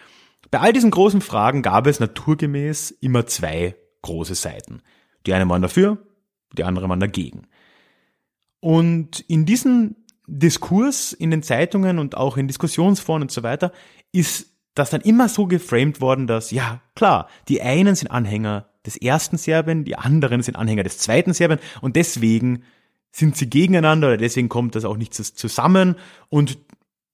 Bei 0.50 0.60
all 0.60 0.72
diesen 0.72 0.90
großen 0.90 1.20
Fragen 1.20 1.62
gab 1.62 1.86
es 1.86 2.00
naturgemäß 2.00 2.92
immer 2.92 3.26
zwei 3.26 3.74
große 4.02 4.34
Seiten. 4.34 4.80
Die 5.26 5.34
eine 5.34 5.48
waren 5.48 5.60
dafür, 5.60 5.98
die 6.56 6.64
andere 6.64 6.88
waren 6.88 7.00
dagegen. 7.00 7.48
Und 8.60 9.20
in 9.20 9.44
diesem 9.44 9.96
Diskurs 10.26 11.12
in 11.12 11.30
den 11.30 11.42
Zeitungen 11.42 11.98
und 11.98 12.16
auch 12.16 12.36
in 12.36 12.48
Diskussionsforen 12.48 13.22
und 13.22 13.30
so 13.30 13.42
weiter 13.42 13.72
ist 14.12 14.54
das 14.74 14.90
dann 14.90 15.00
immer 15.00 15.28
so 15.28 15.46
geframed 15.46 16.00
worden, 16.00 16.26
dass, 16.26 16.50
ja, 16.50 16.80
klar, 16.94 17.28
die 17.48 17.60
einen 17.60 17.94
sind 17.94 18.10
Anhänger 18.10 18.68
des 18.88 18.96
ersten 18.96 19.36
Serbien, 19.36 19.84
die 19.84 19.96
anderen 19.96 20.42
sind 20.42 20.56
Anhänger 20.56 20.82
des 20.82 20.98
zweiten 20.98 21.34
Serbien 21.34 21.60
und 21.80 21.96
deswegen 21.96 22.64
sind 23.12 23.36
sie 23.36 23.48
gegeneinander 23.48 24.08
oder 24.08 24.16
deswegen 24.16 24.48
kommt 24.48 24.74
das 24.74 24.84
auch 24.84 24.96
nicht 24.96 25.14
zusammen 25.14 25.96
und 26.28 26.58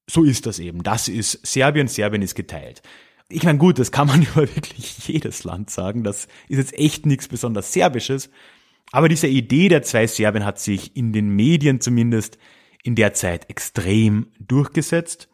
so 0.08 0.24
ist 0.24 0.46
das 0.46 0.58
eben. 0.58 0.82
Das 0.82 1.08
ist 1.08 1.46
Serbien, 1.46 1.88
Serbien 1.88 2.22
ist 2.22 2.34
geteilt. 2.34 2.82
Ich 3.28 3.42
meine, 3.42 3.58
gut, 3.58 3.78
das 3.78 3.90
kann 3.90 4.06
man 4.06 4.22
über 4.34 4.42
wirklich 4.42 5.08
jedes 5.08 5.44
Land 5.44 5.70
sagen. 5.70 6.04
Das 6.04 6.28
ist 6.48 6.58
jetzt 6.58 6.74
echt 6.74 7.06
nichts 7.06 7.28
besonders 7.28 7.72
Serbisches. 7.72 8.30
Aber 8.92 9.08
diese 9.08 9.26
Idee 9.26 9.68
der 9.68 9.82
zwei 9.82 10.06
Serbien 10.06 10.44
hat 10.44 10.60
sich 10.60 10.96
in 10.96 11.12
den 11.12 11.30
Medien 11.30 11.80
zumindest 11.80 12.38
in 12.82 12.94
der 12.94 13.14
Zeit 13.14 13.48
extrem 13.48 14.26
durchgesetzt. 14.38 15.28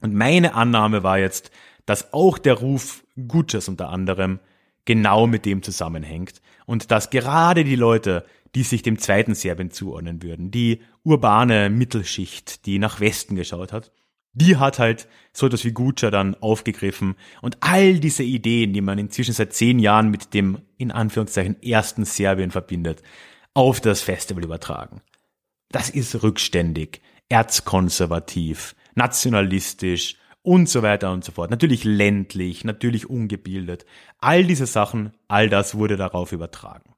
Und 0.00 0.14
meine 0.14 0.54
Annahme 0.54 1.02
war 1.02 1.18
jetzt, 1.18 1.50
dass 1.86 2.12
auch 2.12 2.38
der 2.38 2.54
Ruf 2.54 3.04
Gutschers 3.28 3.68
unter 3.68 3.88
anderem 3.88 4.38
genau 4.84 5.26
mit 5.26 5.46
dem 5.46 5.62
zusammenhängt 5.62 6.42
und 6.66 6.90
dass 6.90 7.10
gerade 7.10 7.64
die 7.64 7.76
Leute, 7.76 8.24
die 8.54 8.62
sich 8.62 8.82
dem 8.82 8.98
zweiten 8.98 9.34
Serbien 9.34 9.70
zuordnen 9.70 10.22
würden, 10.22 10.50
die 10.50 10.82
urbane 11.04 11.70
Mittelschicht, 11.70 12.66
die 12.66 12.78
nach 12.78 13.00
Westen 13.00 13.36
geschaut 13.36 13.72
hat, 13.72 13.92
die 14.34 14.56
hat 14.56 14.78
halt 14.78 15.08
so 15.32 15.46
etwas 15.46 15.64
wie 15.64 15.72
Gutscher 15.72 16.10
dann 16.10 16.34
aufgegriffen 16.36 17.16
und 17.42 17.58
all 17.60 17.98
diese 17.98 18.22
Ideen, 18.22 18.72
die 18.72 18.80
man 18.80 18.98
inzwischen 18.98 19.34
seit 19.34 19.52
zehn 19.52 19.78
Jahren 19.78 20.10
mit 20.10 20.34
dem 20.34 20.58
in 20.78 20.90
Anführungszeichen 20.90 21.62
ersten 21.62 22.04
Serbien 22.04 22.50
verbindet, 22.50 23.02
auf 23.54 23.80
das 23.80 24.00
Festival 24.00 24.44
übertragen. 24.44 25.02
Das 25.70 25.90
ist 25.90 26.22
rückständig, 26.22 27.02
erzkonservativ, 27.28 28.74
nationalistisch, 28.94 30.16
und 30.42 30.68
so 30.68 30.82
weiter 30.82 31.12
und 31.12 31.24
so 31.24 31.32
fort. 31.32 31.50
Natürlich 31.50 31.84
ländlich, 31.84 32.64
natürlich 32.64 33.08
ungebildet. 33.08 33.86
All 34.18 34.44
diese 34.44 34.66
Sachen, 34.66 35.12
all 35.28 35.48
das 35.48 35.76
wurde 35.76 35.96
darauf 35.96 36.32
übertragen. 36.32 36.94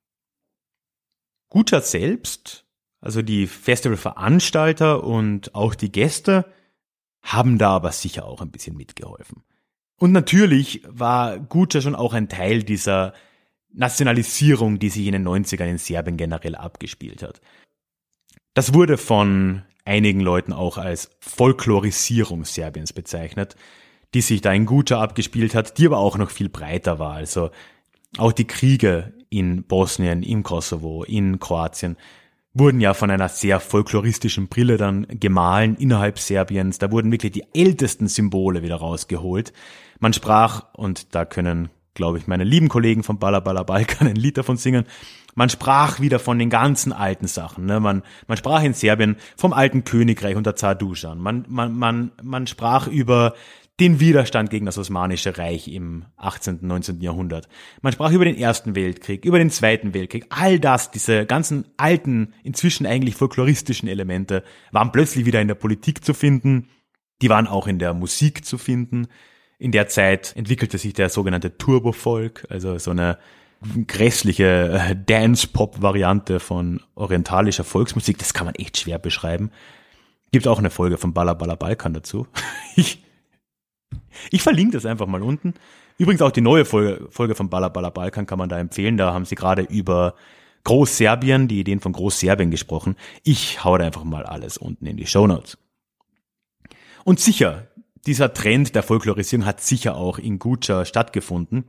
Gutscher 1.51 1.83
selbst, 1.83 2.65
also 3.01 3.23
die 3.23 3.47
Festivalveranstalter 3.47 5.05
und 5.05 5.55
auch 5.55 5.75
die 5.75 5.93
Gäste, 5.93 6.47
haben 7.23 7.59
da 7.59 7.71
aber 7.71 7.93
sicher 7.93 8.27
auch 8.27 8.41
ein 8.41 8.51
bisschen 8.51 8.77
mitgeholfen. 8.77 9.45
Und 9.97 10.13
natürlich 10.13 10.83
war 10.89 11.39
Guca 11.39 11.81
schon 11.81 11.95
auch 11.95 12.13
ein 12.13 12.29
Teil 12.29 12.63
dieser 12.63 13.15
Nationalisierung, 13.73 14.79
die 14.79 14.91
sich 14.91 15.07
in 15.07 15.13
den 15.13 15.27
90ern 15.27 15.69
in 15.69 15.79
Serbien 15.79 16.17
generell 16.17 16.55
abgespielt 16.55 17.23
hat. 17.23 17.41
Das 18.55 18.75
wurde 18.75 18.99
von 18.99 19.63
einigen 19.85 20.21
Leuten 20.21 20.53
auch 20.53 20.79
als 20.79 21.11
Folklorisierung 21.21 22.45
Serbiens 22.45 22.93
bezeichnet, 22.93 23.57
die 24.15 24.21
sich 24.21 24.41
da 24.41 24.53
in 24.53 24.67
Guca 24.67 25.01
abgespielt 25.01 25.55
hat, 25.55 25.79
die 25.79 25.87
aber 25.87 25.99
auch 25.99 26.17
noch 26.17 26.31
viel 26.31 26.49
breiter 26.49 26.99
war. 26.99 27.15
Also 27.15 27.51
auch 28.17 28.33
die 28.33 28.47
Kriege 28.47 29.13
in 29.29 29.65
Bosnien, 29.65 30.23
im 30.23 30.43
Kosovo, 30.43 31.05
in 31.05 31.41
Kroatien 31.41 31.97
wurden 32.55 32.81
ja 32.81 32.95
von 32.95 33.11
einer 33.11 33.29
sehr 33.29 33.59
folkloristischen 33.59 34.47
Brille 34.47 34.77
dann 34.77 35.07
gemahlen 35.09 35.77
innerhalb 35.77 36.21
Serbiens. 36.21 36.79
Da 36.79 36.93
wurden 36.93 37.11
wirklich 37.11 37.33
die 37.33 37.45
ältesten 37.53 38.07
Symbole 38.07 38.63
wieder 38.63 38.77
rausgeholt. 38.77 39.53
Man 39.99 40.13
sprach, 40.13 40.73
und 40.73 41.15
da 41.15 41.25
können, 41.25 41.71
glaube 41.95 42.19
ich, 42.19 42.27
meine 42.27 42.45
lieben 42.45 42.69
Kollegen 42.69 43.03
vom 43.03 43.19
Balla 43.19 43.41
Balla 43.41 43.63
Balkan 43.63 44.09
ein 44.09 44.17
Lied 44.17 44.37
davon 44.37 44.57
singen, 44.57 44.85
man 45.35 45.49
sprach 45.49 46.01
wieder 46.01 46.19
von 46.19 46.39
den 46.39 46.51
ganzen 46.51 46.93
alten 46.93 47.27
Sachen. 47.27 47.67
Ne? 47.67 47.81
Man, 47.81 48.03
man 48.27 48.37
sprach 48.37 48.63
in 48.63 48.75
Serbien 48.75 49.17
vom 49.37 49.53
alten 49.53 49.85
Königreich 49.85 50.37
unter 50.37 50.55
Zar 50.55 50.75
Dusan. 50.75 51.19
Man, 51.19 51.45
man, 51.49 51.77
man, 51.77 52.13
man 52.23 52.47
sprach 52.47 52.87
über 52.87 53.35
den 53.81 53.99
Widerstand 53.99 54.51
gegen 54.51 54.67
das 54.67 54.79
Osmanische 54.79 55.37
Reich 55.37 55.67
im 55.67 56.05
18., 56.17 56.61
19. 56.63 57.01
Jahrhundert. 57.01 57.49
Man 57.83 57.93
sprach 57.93 58.13
über 58.13 58.25
den 58.25 58.37
Ersten 58.37 58.77
Weltkrieg, 58.77 59.25
über 59.25 59.39
den 59.39 59.51
Zweiten 59.51 59.95
Weltkrieg. 59.95 60.27
All 60.31 60.61
das, 60.61 60.93
diese 60.93 61.27
ganzen 61.27 61.65
alten, 61.77 62.35
inzwischen 62.45 62.87
eigentlich 62.87 63.17
folkloristischen 63.17 63.89
Elemente, 63.89 64.45
waren 64.71 64.93
plötzlich 64.93 65.27
wieder 65.27 65.41
in 65.41 65.49
der 65.49 65.57
Politik 65.57 66.05
zu 66.05 66.15
finden. 66.15 66.69
Die 67.21 67.31
waren 67.31 67.49
auch 67.49 67.67
in 67.67 67.81
der 67.81 67.95
Musik 67.95 68.45
zu 68.45 68.59
finden. 68.59 69.09
In 69.59 69.73
der 69.73 69.89
Zeit 69.89 70.35
entwickelte 70.37 70.79
sich 70.79 70.93
der 70.93 71.09
sogenannte 71.09 71.57
Turbo-Folk, 71.57 72.47
also 72.51 72.79
so 72.79 72.91
eine 72.91 73.19
grässliche 73.87 74.73
äh, 74.73 74.97
Dance-Pop-Variante 74.97 76.41
von 76.41 76.81
orientalischer 76.95 77.65
Volksmusik. 77.65 78.19
Das 78.19 78.35
kann 78.35 78.47
man 78.47 78.55
echt 78.57 78.79
schwer 78.79 78.99
beschreiben. 78.99 79.51
Gibt 80.33 80.49
auch 80.49 80.59
eine 80.59 80.71
Folge 80.71 80.99
von 80.99 81.15
Balla 81.15 81.35
Balla 81.35 81.55
Balkan 81.55 81.95
dazu. 81.95 82.27
Ich 82.77 83.05
ich 84.31 84.43
verlinke 84.43 84.77
das 84.77 84.87
einfach 84.87 85.07
mal 85.07 85.23
unten. 85.23 85.55
Übrigens 85.99 86.23
auch 86.23 86.33
die 86.33 86.41
neue 86.41 86.65
Folge, 86.65 87.07
Folge 87.11 87.35
von 87.35 87.49
Balla 87.49 87.69
Balla 87.69 87.91
Balkan 87.91 88.27
kann 88.27 88.39
man 88.39 88.49
da 88.49 88.59
empfehlen. 88.59 88.97
Da 88.97 89.13
haben 89.13 89.25
sie 89.25 89.37
gerade 89.37 89.63
über 89.63 90.15
Großserbien, 90.65 91.47
die 91.47 91.61
Ideen 91.61 91.81
von 91.81 91.93
Großserbien 91.93 92.51
gesprochen. 92.51 92.97
Ich 93.23 93.65
hau 93.65 93.79
da 93.79 93.85
einfach 93.85 94.05
mal 94.05 94.25
alles 94.25 94.57
unten 94.57 94.87
in 94.87 94.97
die 94.97 95.07
Show 95.07 95.27
Notes. 95.27 95.59
Und 97.05 97.21
sicher, 97.21 97.69
dieser 98.07 98.33
Trend 98.35 98.75
der 98.75 98.83
Folklorisierung 98.83 99.47
hat 99.47 99.61
sicher 99.61 99.97
auch 99.97 100.19
in 100.19 100.39
Guca 100.39 100.85
stattgefunden. 100.85 101.65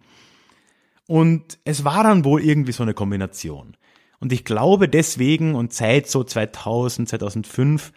Und 1.08 1.60
es 1.66 1.84
war 1.84 2.04
dann 2.04 2.26
wohl 2.26 2.42
irgendwie 2.42 2.72
so 2.72 2.84
eine 2.84 2.94
Kombination. 2.94 3.78
Und 4.20 4.34
ich 4.34 4.44
glaube 4.44 4.90
deswegen 4.90 5.56
und 5.56 5.74
seit 5.74 6.10
so 6.10 6.24
2000, 6.24 7.10
2005 7.10 7.92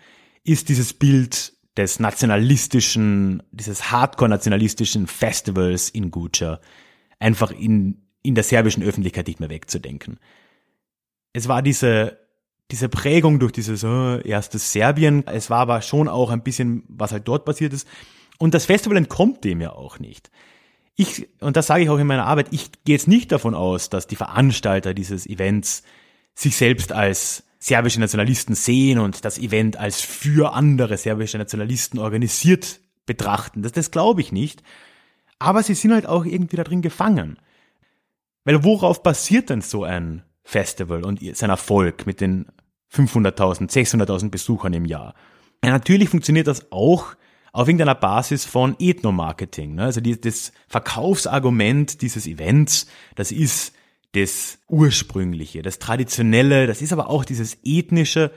ist 0.45 0.69
dieses 0.69 0.93
Bild 0.93 1.55
des 1.77 2.01
nationalistischen, 2.01 3.43
dieses 3.53 3.91
hardcore-nationalistischen 3.91 5.07
Festivals 5.07 5.89
in 5.89 6.11
Guca 6.11 6.61
einfach 7.19 7.51
in, 7.51 8.03
in 8.23 8.35
der 8.35 8.45
serbischen 8.45 8.83
Öffentlichkeit 8.83 9.29
nicht 9.29 9.41
mehr 9.41 9.51
wegzudenken. 9.51 10.19
Es 11.33 11.49
war 11.49 11.63
diese, 11.63 12.19
diese 12.71 12.89
Prägung 12.89 13.39
durch 13.39 13.53
dieses 13.53 13.85
oh, 13.85 14.19
erstes 14.19 14.73
Serbien, 14.73 15.27
es 15.27 15.51
war 15.51 15.61
aber 15.61 15.81
schon 15.83 16.09
auch 16.09 16.31
ein 16.31 16.43
bisschen, 16.43 16.83
was 16.89 17.13
halt 17.13 17.29
dort 17.29 17.45
passiert 17.45 17.73
ist. 17.73 17.87
Und 18.39 18.55
das 18.55 18.67
Festival 18.67 18.97
entkommt 18.97 19.45
dem 19.45 19.61
ja 19.61 19.73
auch 19.73 19.99
nicht. 19.99 20.31
Ich, 20.97 21.29
und 21.41 21.57
das 21.57 21.67
sage 21.67 21.85
ich 21.85 21.91
auch 21.91 21.99
in 21.99 22.07
meiner 22.07 22.27
Arbeit, 22.27 22.49
ich 22.51 22.71
gehe 22.85 22.97
jetzt 22.97 23.09
nicht 23.09 23.31
davon 23.31 23.55
aus, 23.55 23.91
dass 23.91 24.07
die 24.07 24.17
Veranstalter 24.17 24.95
dieses 24.95 25.27
Events 25.27 25.83
sich 26.35 26.57
selbst 26.57 26.93
als 26.93 27.45
serbische 27.59 28.01
Nationalisten 28.01 28.55
sehen 28.55 28.99
und 28.99 29.25
das 29.25 29.39
Event 29.39 29.77
als 29.77 30.01
für 30.01 30.55
andere 30.55 30.97
serbische 30.97 31.39
Nationalisten 31.39 31.99
organisiert 31.99 32.81
betrachten. 33.07 33.63
Das, 33.63 33.73
das 33.73 33.91
glaube 33.91 34.21
ich 34.21 34.33
nicht. 34.33 34.63
Aber 35.41 35.63
sie 35.63 35.75
sind 35.75 35.93
halt 35.93 36.07
auch 36.07 36.25
irgendwie 36.25 36.57
da 36.57 36.65
drin 36.65 36.83
gefangen. 36.83 37.39
Weil 38.45 38.65
worauf 38.65 39.03
basiert 39.03 39.51
denn 39.51 39.61
so 39.61 39.85
ein 39.85 40.23
Festival 40.43 41.05
und 41.05 41.21
sein 41.37 41.51
Erfolg 41.51 42.07
mit 42.07 42.21
den 42.21 42.47
500.000, 42.93 43.71
600.000 43.71 44.31
Besuchern 44.31 44.73
im 44.73 44.85
Jahr? 44.85 45.15
Ja, 45.63 45.71
natürlich 45.71 46.09
funktioniert 46.09 46.47
das 46.47 46.73
auch 46.73 47.15
auf 47.59 47.67
irgendeiner 47.67 47.97
Basis 47.97 48.45
von 48.45 48.77
Ethnomarketing. 48.79 49.75
Ne? 49.75 49.83
Also 49.83 50.01
die, 50.01 50.21
das 50.21 50.53
Verkaufsargument 50.69 52.03
dieses 52.03 52.29
Events, 52.29 52.87
das 53.17 53.33
ist 53.33 53.75
das 54.13 54.61
Ursprüngliche, 54.69 55.63
das 55.63 55.81
Traditionelle, 55.81 56.69
das 56.69 56.83
ist 56.83 56.93
aber 56.93 57.11
auch 57.11 57.25
dieses 57.25 57.59
Ethnische 57.65 58.31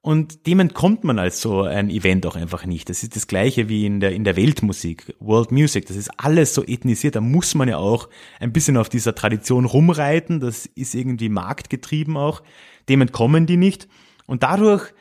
und 0.00 0.46
dem 0.46 0.58
entkommt 0.58 1.04
man 1.04 1.18
als 1.18 1.42
so 1.42 1.64
ein 1.64 1.90
Event 1.90 2.24
auch 2.24 2.34
einfach 2.34 2.64
nicht. 2.64 2.88
Das 2.88 3.02
ist 3.02 3.14
das 3.14 3.26
gleiche 3.26 3.68
wie 3.68 3.84
in 3.84 4.00
der, 4.00 4.12
in 4.12 4.24
der 4.24 4.36
Weltmusik, 4.36 5.14
World 5.20 5.52
Music, 5.52 5.84
das 5.84 5.98
ist 5.98 6.10
alles 6.16 6.54
so 6.54 6.64
ethnisiert, 6.64 7.14
da 7.14 7.20
muss 7.20 7.54
man 7.54 7.68
ja 7.68 7.76
auch 7.76 8.08
ein 8.40 8.54
bisschen 8.54 8.78
auf 8.78 8.88
dieser 8.88 9.14
Tradition 9.14 9.66
rumreiten, 9.66 10.40
das 10.40 10.64
ist 10.64 10.94
irgendwie 10.94 11.28
marktgetrieben 11.28 12.16
auch, 12.16 12.42
dem 12.88 13.02
entkommen 13.02 13.44
die 13.44 13.58
nicht 13.58 13.86
und 14.24 14.42
dadurch 14.42 14.94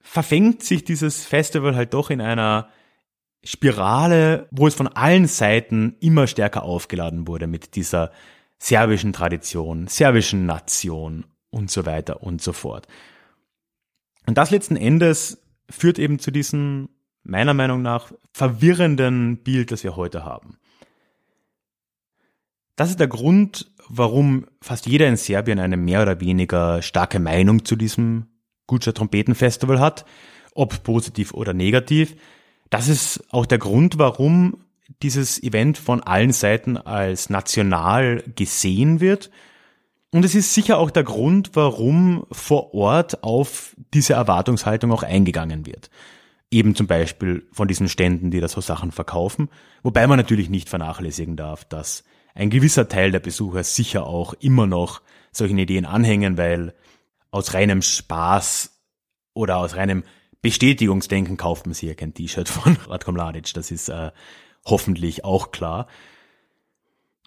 verfängt 0.00 0.62
sich 0.62 0.84
dieses 0.84 1.26
Festival 1.26 1.76
halt 1.76 1.92
doch 1.92 2.08
in 2.08 2.22
einer 2.22 2.70
Spirale, 3.44 4.48
wo 4.50 4.66
es 4.66 4.74
von 4.74 4.88
allen 4.88 5.26
Seiten 5.26 5.96
immer 6.00 6.26
stärker 6.26 6.62
aufgeladen 6.62 7.26
wurde 7.26 7.46
mit 7.46 7.76
dieser 7.76 8.10
serbischen 8.58 9.12
Tradition, 9.12 9.86
serbischen 9.86 10.46
Nation 10.46 11.26
und 11.50 11.70
so 11.70 11.84
weiter 11.86 12.22
und 12.22 12.40
so 12.40 12.52
fort. 12.52 12.86
Und 14.26 14.38
das 14.38 14.50
letzten 14.50 14.76
Endes 14.76 15.42
führt 15.68 15.98
eben 15.98 16.18
zu 16.18 16.30
diesem, 16.30 16.88
meiner 17.22 17.54
Meinung 17.54 17.82
nach, 17.82 18.12
verwirrenden 18.32 19.42
Bild, 19.42 19.70
das 19.70 19.84
wir 19.84 19.96
heute 19.96 20.24
haben. 20.24 20.56
Das 22.76 22.90
ist 22.90 22.98
der 22.98 23.08
Grund, 23.08 23.70
warum 23.88 24.46
fast 24.60 24.86
jeder 24.86 25.06
in 25.06 25.16
Serbien 25.16 25.58
eine 25.58 25.76
mehr 25.76 26.02
oder 26.02 26.20
weniger 26.20 26.82
starke 26.82 27.20
Meinung 27.20 27.64
zu 27.64 27.76
diesem 27.76 28.26
Gutscher 28.66 28.94
Trompetenfestival 28.94 29.78
hat, 29.78 30.04
ob 30.54 30.82
positiv 30.82 31.34
oder 31.34 31.52
negativ. 31.52 32.16
Das 32.74 32.88
ist 32.88 33.22
auch 33.30 33.46
der 33.46 33.58
Grund, 33.58 33.98
warum 33.98 34.64
dieses 35.00 35.40
Event 35.40 35.78
von 35.78 36.02
allen 36.02 36.32
Seiten 36.32 36.76
als 36.76 37.30
national 37.30 38.24
gesehen 38.34 38.98
wird. 38.98 39.30
Und 40.10 40.24
es 40.24 40.34
ist 40.34 40.54
sicher 40.54 40.78
auch 40.78 40.90
der 40.90 41.04
Grund, 41.04 41.50
warum 41.54 42.26
vor 42.32 42.74
Ort 42.74 43.22
auf 43.22 43.76
diese 43.94 44.14
Erwartungshaltung 44.14 44.90
auch 44.90 45.04
eingegangen 45.04 45.66
wird. 45.66 45.88
Eben 46.50 46.74
zum 46.74 46.88
Beispiel 46.88 47.46
von 47.52 47.68
diesen 47.68 47.88
Ständen, 47.88 48.32
die 48.32 48.40
da 48.40 48.48
so 48.48 48.60
Sachen 48.60 48.90
verkaufen. 48.90 49.50
Wobei 49.84 50.08
man 50.08 50.18
natürlich 50.18 50.50
nicht 50.50 50.68
vernachlässigen 50.68 51.36
darf, 51.36 51.64
dass 51.64 52.02
ein 52.34 52.50
gewisser 52.50 52.88
Teil 52.88 53.12
der 53.12 53.20
Besucher 53.20 53.62
sicher 53.62 54.04
auch 54.04 54.34
immer 54.40 54.66
noch 54.66 55.00
solchen 55.30 55.58
Ideen 55.58 55.86
anhängen, 55.86 56.36
weil 56.38 56.74
aus 57.30 57.54
reinem 57.54 57.82
Spaß 57.82 58.72
oder 59.32 59.58
aus 59.58 59.76
reinem 59.76 60.02
Bestätigungsdenken 60.44 61.38
kauft 61.38 61.64
man 61.64 61.72
sich 61.72 61.88
ja 61.88 61.94
kein 61.94 62.12
T-Shirt 62.12 62.50
von 62.50 62.76
Radko 62.86 63.12
Mladic. 63.12 63.54
Das 63.54 63.70
ist 63.70 63.88
äh, 63.88 64.10
hoffentlich 64.66 65.24
auch 65.24 65.52
klar. 65.52 65.86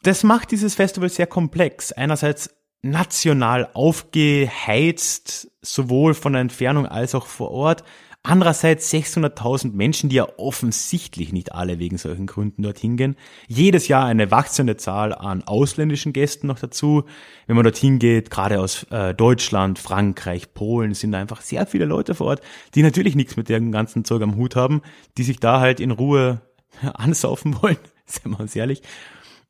Das 0.04 0.22
macht 0.22 0.52
dieses 0.52 0.76
Festival 0.76 1.10
sehr 1.10 1.26
komplex. 1.26 1.92
Einerseits 1.92 2.56
national 2.84 3.72
aufgeheizt, 3.74 5.50
sowohl 5.64 6.14
von 6.14 6.34
der 6.34 6.44
Entfernung 6.44 6.86
als 6.86 7.16
auch 7.16 7.26
vor 7.26 7.50
Ort. 7.50 7.84
Andererseits 8.30 8.92
600.000 8.94 9.72
Menschen, 9.72 10.10
die 10.10 10.18
ja 10.18 10.28
offensichtlich 10.36 11.32
nicht 11.32 11.54
alle 11.54 11.80
wegen 11.80 11.98
solchen 11.98 12.26
Gründen 12.26 12.62
dorthin 12.62 12.98
gehen. 12.98 13.16
Jedes 13.48 13.88
Jahr 13.88 14.06
eine 14.06 14.32
wachsende 14.32 14.76
Zahl 14.76 15.13
an 15.16 15.44
ausländischen 15.44 16.12
Gästen 16.12 16.48
noch 16.48 16.60
dazu. 16.60 17.06
Wenn 17.46 17.56
man 17.56 17.63
dorthin 17.63 18.00
geht, 18.00 18.30
gerade 18.30 18.60
aus 18.60 18.84
äh, 18.90 19.13
Deutschland, 19.13 19.80
Frankreich, 19.80 20.54
Polen, 20.54 20.94
sind 20.94 21.16
einfach 21.16 21.40
sehr 21.40 21.66
viele 21.66 21.86
Leute 21.86 22.16
vor 22.16 22.28
Ort, 22.28 22.42
die 22.76 22.84
natürlich 22.84 23.16
nichts 23.16 23.38
mit 23.38 23.48
dem 23.48 23.72
ganzen 23.72 24.04
Zeug 24.04 24.22
am 24.22 24.36
Hut 24.36 24.58
haben, 24.58 24.82
die 25.18 25.24
sich 25.24 25.40
da 25.40 25.62
halt 25.62 25.80
in 25.80 25.92
Ruhe 25.92 26.42
ansaufen 26.96 27.56
wollen, 27.62 27.78
seien 28.06 28.34
wir 28.34 28.42
uns 28.42 28.58
ehrlich. 28.58 28.82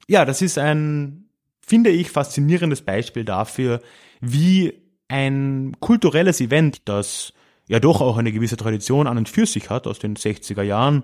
Ja, 0.07 0.23
das 0.23 0.43
ist 0.43 0.59
ein, 0.59 1.29
finde 1.61 1.89
ich, 1.89 2.11
faszinierendes 2.11 2.83
Beispiel 2.83 3.25
dafür, 3.25 3.81
wie 4.21 4.83
ein 5.07 5.75
kulturelles 5.79 6.41
Event, 6.41 6.87
das 6.87 7.33
ja 7.67 7.79
doch 7.79 8.01
auch 8.01 8.17
eine 8.17 8.31
gewisse 8.31 8.57
Tradition 8.57 9.07
an 9.07 9.17
und 9.17 9.29
für 9.29 9.45
sich 9.45 9.69
hat 9.69 9.87
aus 9.87 9.99
den 9.99 10.15
60er 10.15 10.63
Jahren, 10.63 11.03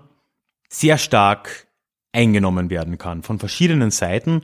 sehr 0.68 0.98
stark 0.98 1.66
eingenommen 2.12 2.70
werden 2.70 2.98
kann 2.98 3.22
von 3.22 3.38
verschiedenen 3.38 3.90
Seiten. 3.90 4.42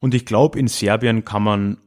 Und 0.00 0.14
ich 0.14 0.26
glaube, 0.26 0.58
in 0.58 0.68
Serbien 0.68 1.24
kann 1.24 1.42
man 1.42 1.78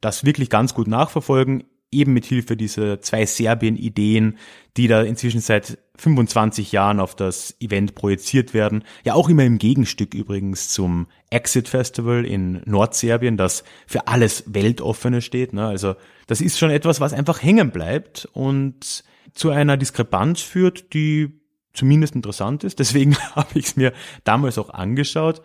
das 0.00 0.24
wirklich 0.24 0.50
ganz 0.50 0.74
gut 0.74 0.88
nachverfolgen. 0.88 1.64
eben 1.92 2.12
mit 2.12 2.24
Hilfe 2.24 2.56
dieser 2.56 3.00
zwei 3.00 3.26
Serbien-Ideen, 3.26 4.38
die 4.76 4.86
da 4.86 5.02
inzwischen 5.02 5.40
seit 5.40 5.76
25 5.96 6.70
Jahren 6.70 7.00
auf 7.00 7.16
das 7.16 7.56
Event 7.60 7.96
projiziert 7.96 8.54
werden. 8.54 8.84
Ja, 9.04 9.14
auch 9.14 9.28
immer 9.28 9.44
im 9.44 9.58
Gegenstück 9.58 10.14
übrigens 10.14 10.68
zum 10.68 11.08
Exit 11.30 11.68
Festival 11.68 12.24
in 12.24 12.62
Nordserbien, 12.64 13.36
das 13.36 13.64
für 13.88 14.06
alles 14.06 14.44
Weltoffene 14.46 15.20
steht. 15.20 15.52
Ne? 15.52 15.66
Also 15.66 15.96
das 16.28 16.40
ist 16.40 16.60
schon 16.60 16.70
etwas, 16.70 17.00
was 17.00 17.12
einfach 17.12 17.42
hängen 17.42 17.72
bleibt 17.72 18.28
und 18.32 19.02
zu 19.34 19.50
einer 19.50 19.76
Diskrepanz 19.76 20.40
führt, 20.40 20.92
die 20.94 21.40
zumindest 21.72 22.14
interessant 22.14 22.64
ist. 22.64 22.78
Deswegen 22.78 23.16
habe 23.34 23.58
ich 23.58 23.66
es 23.66 23.76
mir 23.76 23.92
damals 24.24 24.58
auch 24.58 24.70
angeschaut. 24.70 25.42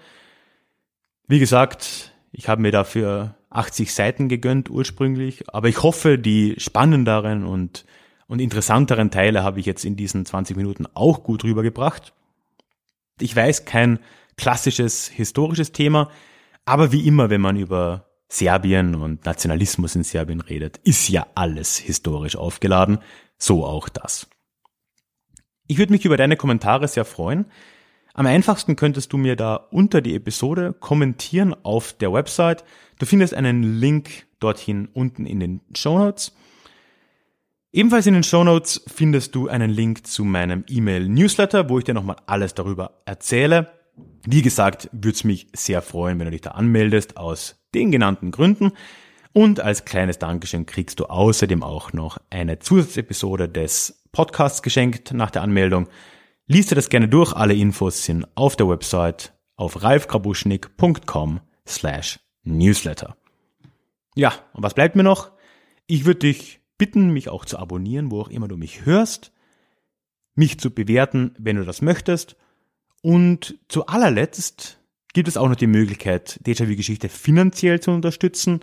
Wie 1.27 1.39
gesagt, 1.39 2.13
ich 2.31 2.47
habe 2.47 2.61
mir 2.61 2.71
dafür 2.71 3.35
80 3.49 3.93
Seiten 3.93 4.27
gegönnt 4.29 4.69
ursprünglich, 4.69 5.49
aber 5.49 5.69
ich 5.69 5.81
hoffe, 5.81 6.19
die 6.19 6.55
spannenderen 6.57 7.45
und, 7.45 7.85
und 8.27 8.39
interessanteren 8.39 9.11
Teile 9.11 9.43
habe 9.43 9.59
ich 9.59 9.65
jetzt 9.65 9.85
in 9.85 9.95
diesen 9.95 10.25
20 10.25 10.57
Minuten 10.57 10.85
auch 10.93 11.23
gut 11.23 11.43
rübergebracht. 11.43 12.13
Ich 13.19 13.35
weiß, 13.35 13.65
kein 13.65 13.99
klassisches 14.35 15.07
historisches 15.07 15.71
Thema, 15.71 16.11
aber 16.65 16.91
wie 16.91 17.07
immer, 17.07 17.29
wenn 17.29 17.41
man 17.41 17.55
über 17.55 18.09
Serbien 18.27 18.95
und 18.95 19.25
Nationalismus 19.25 19.95
in 19.95 20.03
Serbien 20.03 20.41
redet, 20.41 20.77
ist 20.83 21.07
ja 21.09 21.27
alles 21.35 21.77
historisch 21.77 22.35
aufgeladen, 22.35 22.99
so 23.37 23.65
auch 23.65 23.89
das. 23.89 24.27
Ich 25.67 25.77
würde 25.77 25.93
mich 25.93 26.05
über 26.05 26.17
deine 26.17 26.37
Kommentare 26.37 26.87
sehr 26.87 27.05
freuen. 27.05 27.45
Am 28.13 28.27
einfachsten 28.27 28.75
könntest 28.75 29.11
du 29.11 29.17
mir 29.17 29.35
da 29.35 29.55
unter 29.55 30.01
die 30.01 30.15
Episode 30.15 30.73
kommentieren 30.73 31.55
auf 31.63 31.93
der 31.93 32.13
Website. 32.13 32.63
Du 32.99 33.05
findest 33.05 33.33
einen 33.33 33.79
Link 33.79 34.25
dorthin 34.39 34.87
unten 34.93 35.25
in 35.25 35.39
den 35.39 35.61
Show 35.75 35.97
Notes. 35.97 36.33
Ebenfalls 37.73 38.07
in 38.07 38.13
den 38.13 38.23
Show 38.23 38.45
Notes 38.45 38.85
findest 38.87 39.35
du 39.35 39.49
einen 39.49 39.69
Link 39.69 40.07
zu 40.07 40.23
meinem 40.23 40.63
E-Mail-Newsletter, 40.65 41.67
wo 41.67 41.77
ich 41.77 41.83
dir 41.83 41.93
nochmal 41.93 42.15
alles 42.25 42.53
darüber 42.53 43.01
erzähle. 43.05 43.69
Wie 44.25 44.41
gesagt, 44.41 44.89
würde 44.93 45.09
es 45.09 45.25
mich 45.25 45.47
sehr 45.53 45.81
freuen, 45.81 46.17
wenn 46.17 46.25
du 46.25 46.31
dich 46.31 46.41
da 46.41 46.51
anmeldest, 46.51 47.17
aus 47.17 47.65
den 47.73 47.91
genannten 47.91 48.31
Gründen. 48.31 48.71
Und 49.37 49.59
als 49.59 49.83
kleines 49.83 50.17
Dankeschön 50.17 50.65
kriegst 50.65 51.01
du 51.01 51.07
außerdem 51.07 51.61
auch 51.61 51.91
noch 51.91 52.19
eine 52.29 52.59
Zusatzepisode 52.59 53.49
des 53.49 54.01
Podcasts 54.13 54.61
geschenkt 54.61 55.11
nach 55.11 55.29
der 55.29 55.41
Anmeldung. 55.41 55.89
Lies 56.47 56.67
dir 56.67 56.75
das 56.75 56.87
gerne 56.87 57.09
durch. 57.09 57.33
Alle 57.33 57.53
Infos 57.53 58.05
sind 58.05 58.25
auf 58.35 58.55
der 58.55 58.69
Website 58.69 59.33
auf 59.57 59.83
ralfgrabuschnik.com 59.83 61.41
slash 61.67 62.17
newsletter. 62.43 63.17
Ja, 64.15 64.31
und 64.53 64.63
was 64.63 64.73
bleibt 64.73 64.95
mir 64.95 65.03
noch? 65.03 65.31
Ich 65.85 66.05
würde 66.05 66.19
dich 66.21 66.61
bitten, 66.77 67.09
mich 67.09 67.27
auch 67.27 67.43
zu 67.43 67.59
abonnieren, 67.59 68.11
wo 68.11 68.21
auch 68.21 68.29
immer 68.29 68.47
du 68.47 68.55
mich 68.55 68.85
hörst, 68.85 69.33
mich 70.35 70.61
zu 70.61 70.71
bewerten, 70.71 71.35
wenn 71.39 71.57
du 71.57 71.65
das 71.65 71.81
möchtest. 71.81 72.37
Und 73.01 73.59
zu 73.67 73.87
allerletzt 73.87 74.79
gibt 75.11 75.27
es 75.27 75.35
auch 75.35 75.49
noch 75.49 75.57
die 75.57 75.67
Möglichkeit, 75.67 76.39
Déjà-vu-Geschichte 76.45 77.09
finanziell 77.09 77.81
zu 77.81 77.91
unterstützen. 77.91 78.61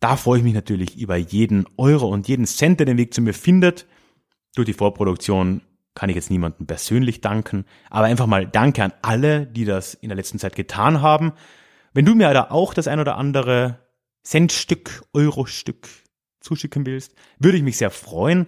Da 0.00 0.16
freue 0.16 0.38
ich 0.38 0.44
mich 0.44 0.54
natürlich 0.54 0.96
über 0.96 1.16
jeden 1.16 1.66
Euro 1.76 2.08
und 2.08 2.28
jeden 2.28 2.46
Cent, 2.46 2.78
der 2.78 2.86
den 2.86 2.98
Weg 2.98 3.12
zu 3.14 3.20
mir 3.20 3.34
findet. 3.34 3.86
Durch 4.54 4.66
die 4.66 4.74
Vorproduktion 4.74 5.62
kann 5.94 6.10
ich 6.10 6.16
jetzt 6.16 6.30
niemandem 6.30 6.66
persönlich 6.66 7.20
danken, 7.20 7.64
aber 7.90 8.06
einfach 8.06 8.26
mal 8.26 8.46
Danke 8.46 8.84
an 8.84 8.92
alle, 9.02 9.46
die 9.46 9.64
das 9.64 9.94
in 9.94 10.08
der 10.08 10.16
letzten 10.16 10.38
Zeit 10.38 10.54
getan 10.54 11.02
haben. 11.02 11.32
Wenn 11.92 12.04
du 12.04 12.14
mir 12.14 12.32
da 12.32 12.50
auch 12.50 12.74
das 12.74 12.86
ein 12.86 13.00
oder 13.00 13.16
andere 13.16 13.80
Centstück, 14.22 15.02
Eurostück 15.12 15.88
zuschicken 16.40 16.86
willst, 16.86 17.14
würde 17.38 17.58
ich 17.58 17.64
mich 17.64 17.78
sehr 17.78 17.90
freuen. 17.90 18.46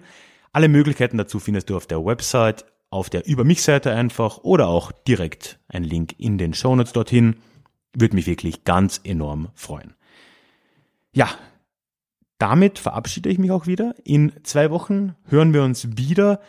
Alle 0.53 0.69
Möglichkeiten 0.69 1.17
dazu 1.17 1.39
findest 1.39 1.69
du 1.69 1.75
auf 1.75 1.87
der 1.87 2.05
Website, 2.05 2.65
auf 2.89 3.09
der 3.09 3.25
Über 3.27 3.43
mich 3.43 3.63
Seite 3.63 3.91
einfach 3.91 4.39
oder 4.39 4.67
auch 4.67 4.91
direkt 4.91 5.59
ein 5.67 5.83
Link 5.83 6.15
in 6.17 6.37
den 6.37 6.53
Shownotes 6.53 6.93
dorthin. 6.93 7.37
Würde 7.93 8.15
mich 8.15 8.27
wirklich 8.27 8.63
ganz 8.63 9.01
enorm 9.03 9.49
freuen. 9.55 9.95
Ja, 11.13 11.29
damit 12.37 12.79
verabschiede 12.79 13.29
ich 13.29 13.37
mich 13.37 13.51
auch 13.51 13.67
wieder. 13.67 13.95
In 14.03 14.33
zwei 14.43 14.71
Wochen 14.71 15.15
hören 15.27 15.53
wir 15.53 15.63
uns 15.63 15.97
wieder 15.97 16.41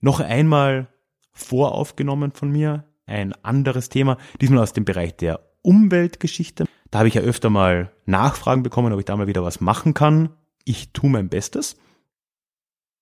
noch 0.00 0.20
einmal 0.20 0.88
voraufgenommen 1.32 2.32
von 2.32 2.50
mir, 2.50 2.84
ein 3.06 3.32
anderes 3.42 3.88
Thema, 3.88 4.18
diesmal 4.40 4.62
aus 4.62 4.72
dem 4.72 4.84
Bereich 4.84 5.16
der 5.16 5.40
Umweltgeschichte. 5.62 6.66
Da 6.90 6.98
habe 6.98 7.08
ich 7.08 7.14
ja 7.14 7.22
öfter 7.22 7.50
mal 7.50 7.90
Nachfragen 8.04 8.62
bekommen, 8.62 8.92
ob 8.92 8.98
ich 8.98 9.04
da 9.04 9.16
mal 9.16 9.26
wieder 9.26 9.42
was 9.42 9.60
machen 9.60 9.94
kann. 9.94 10.30
Ich 10.64 10.92
tue 10.92 11.10
mein 11.10 11.28
Bestes. 11.28 11.76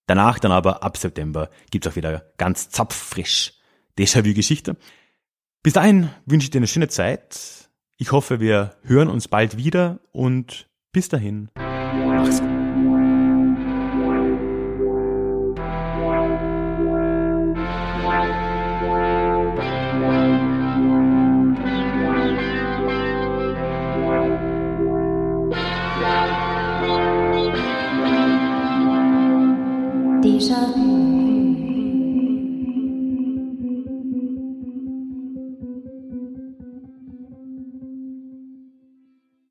Danach 0.07 0.38
dann 0.38 0.53
aber 0.53 0.83
ab 0.83 0.96
September 0.96 1.51
gibt's 1.70 1.88
auch 1.88 1.96
wieder 1.96 2.33
ganz 2.37 2.70
zapffrisch 2.70 3.55
Déjà-vu-Geschichte. 3.99 4.77
Bis 5.62 5.75
dahin 5.75 6.09
wünsche 6.25 6.44
ich 6.44 6.51
dir 6.51 6.59
eine 6.59 6.66
schöne 6.66 6.88
Zeit. 6.88 7.70
Ich 7.99 8.12
hoffe, 8.12 8.40
wir 8.40 8.77
hören 8.83 9.09
uns 9.09 9.29
bald 9.29 9.57
wieder 9.57 10.01
und 10.12 10.70
bis 10.92 11.09
dahin, 11.09 11.48
mach's 11.57 12.40
gut. 12.40 12.60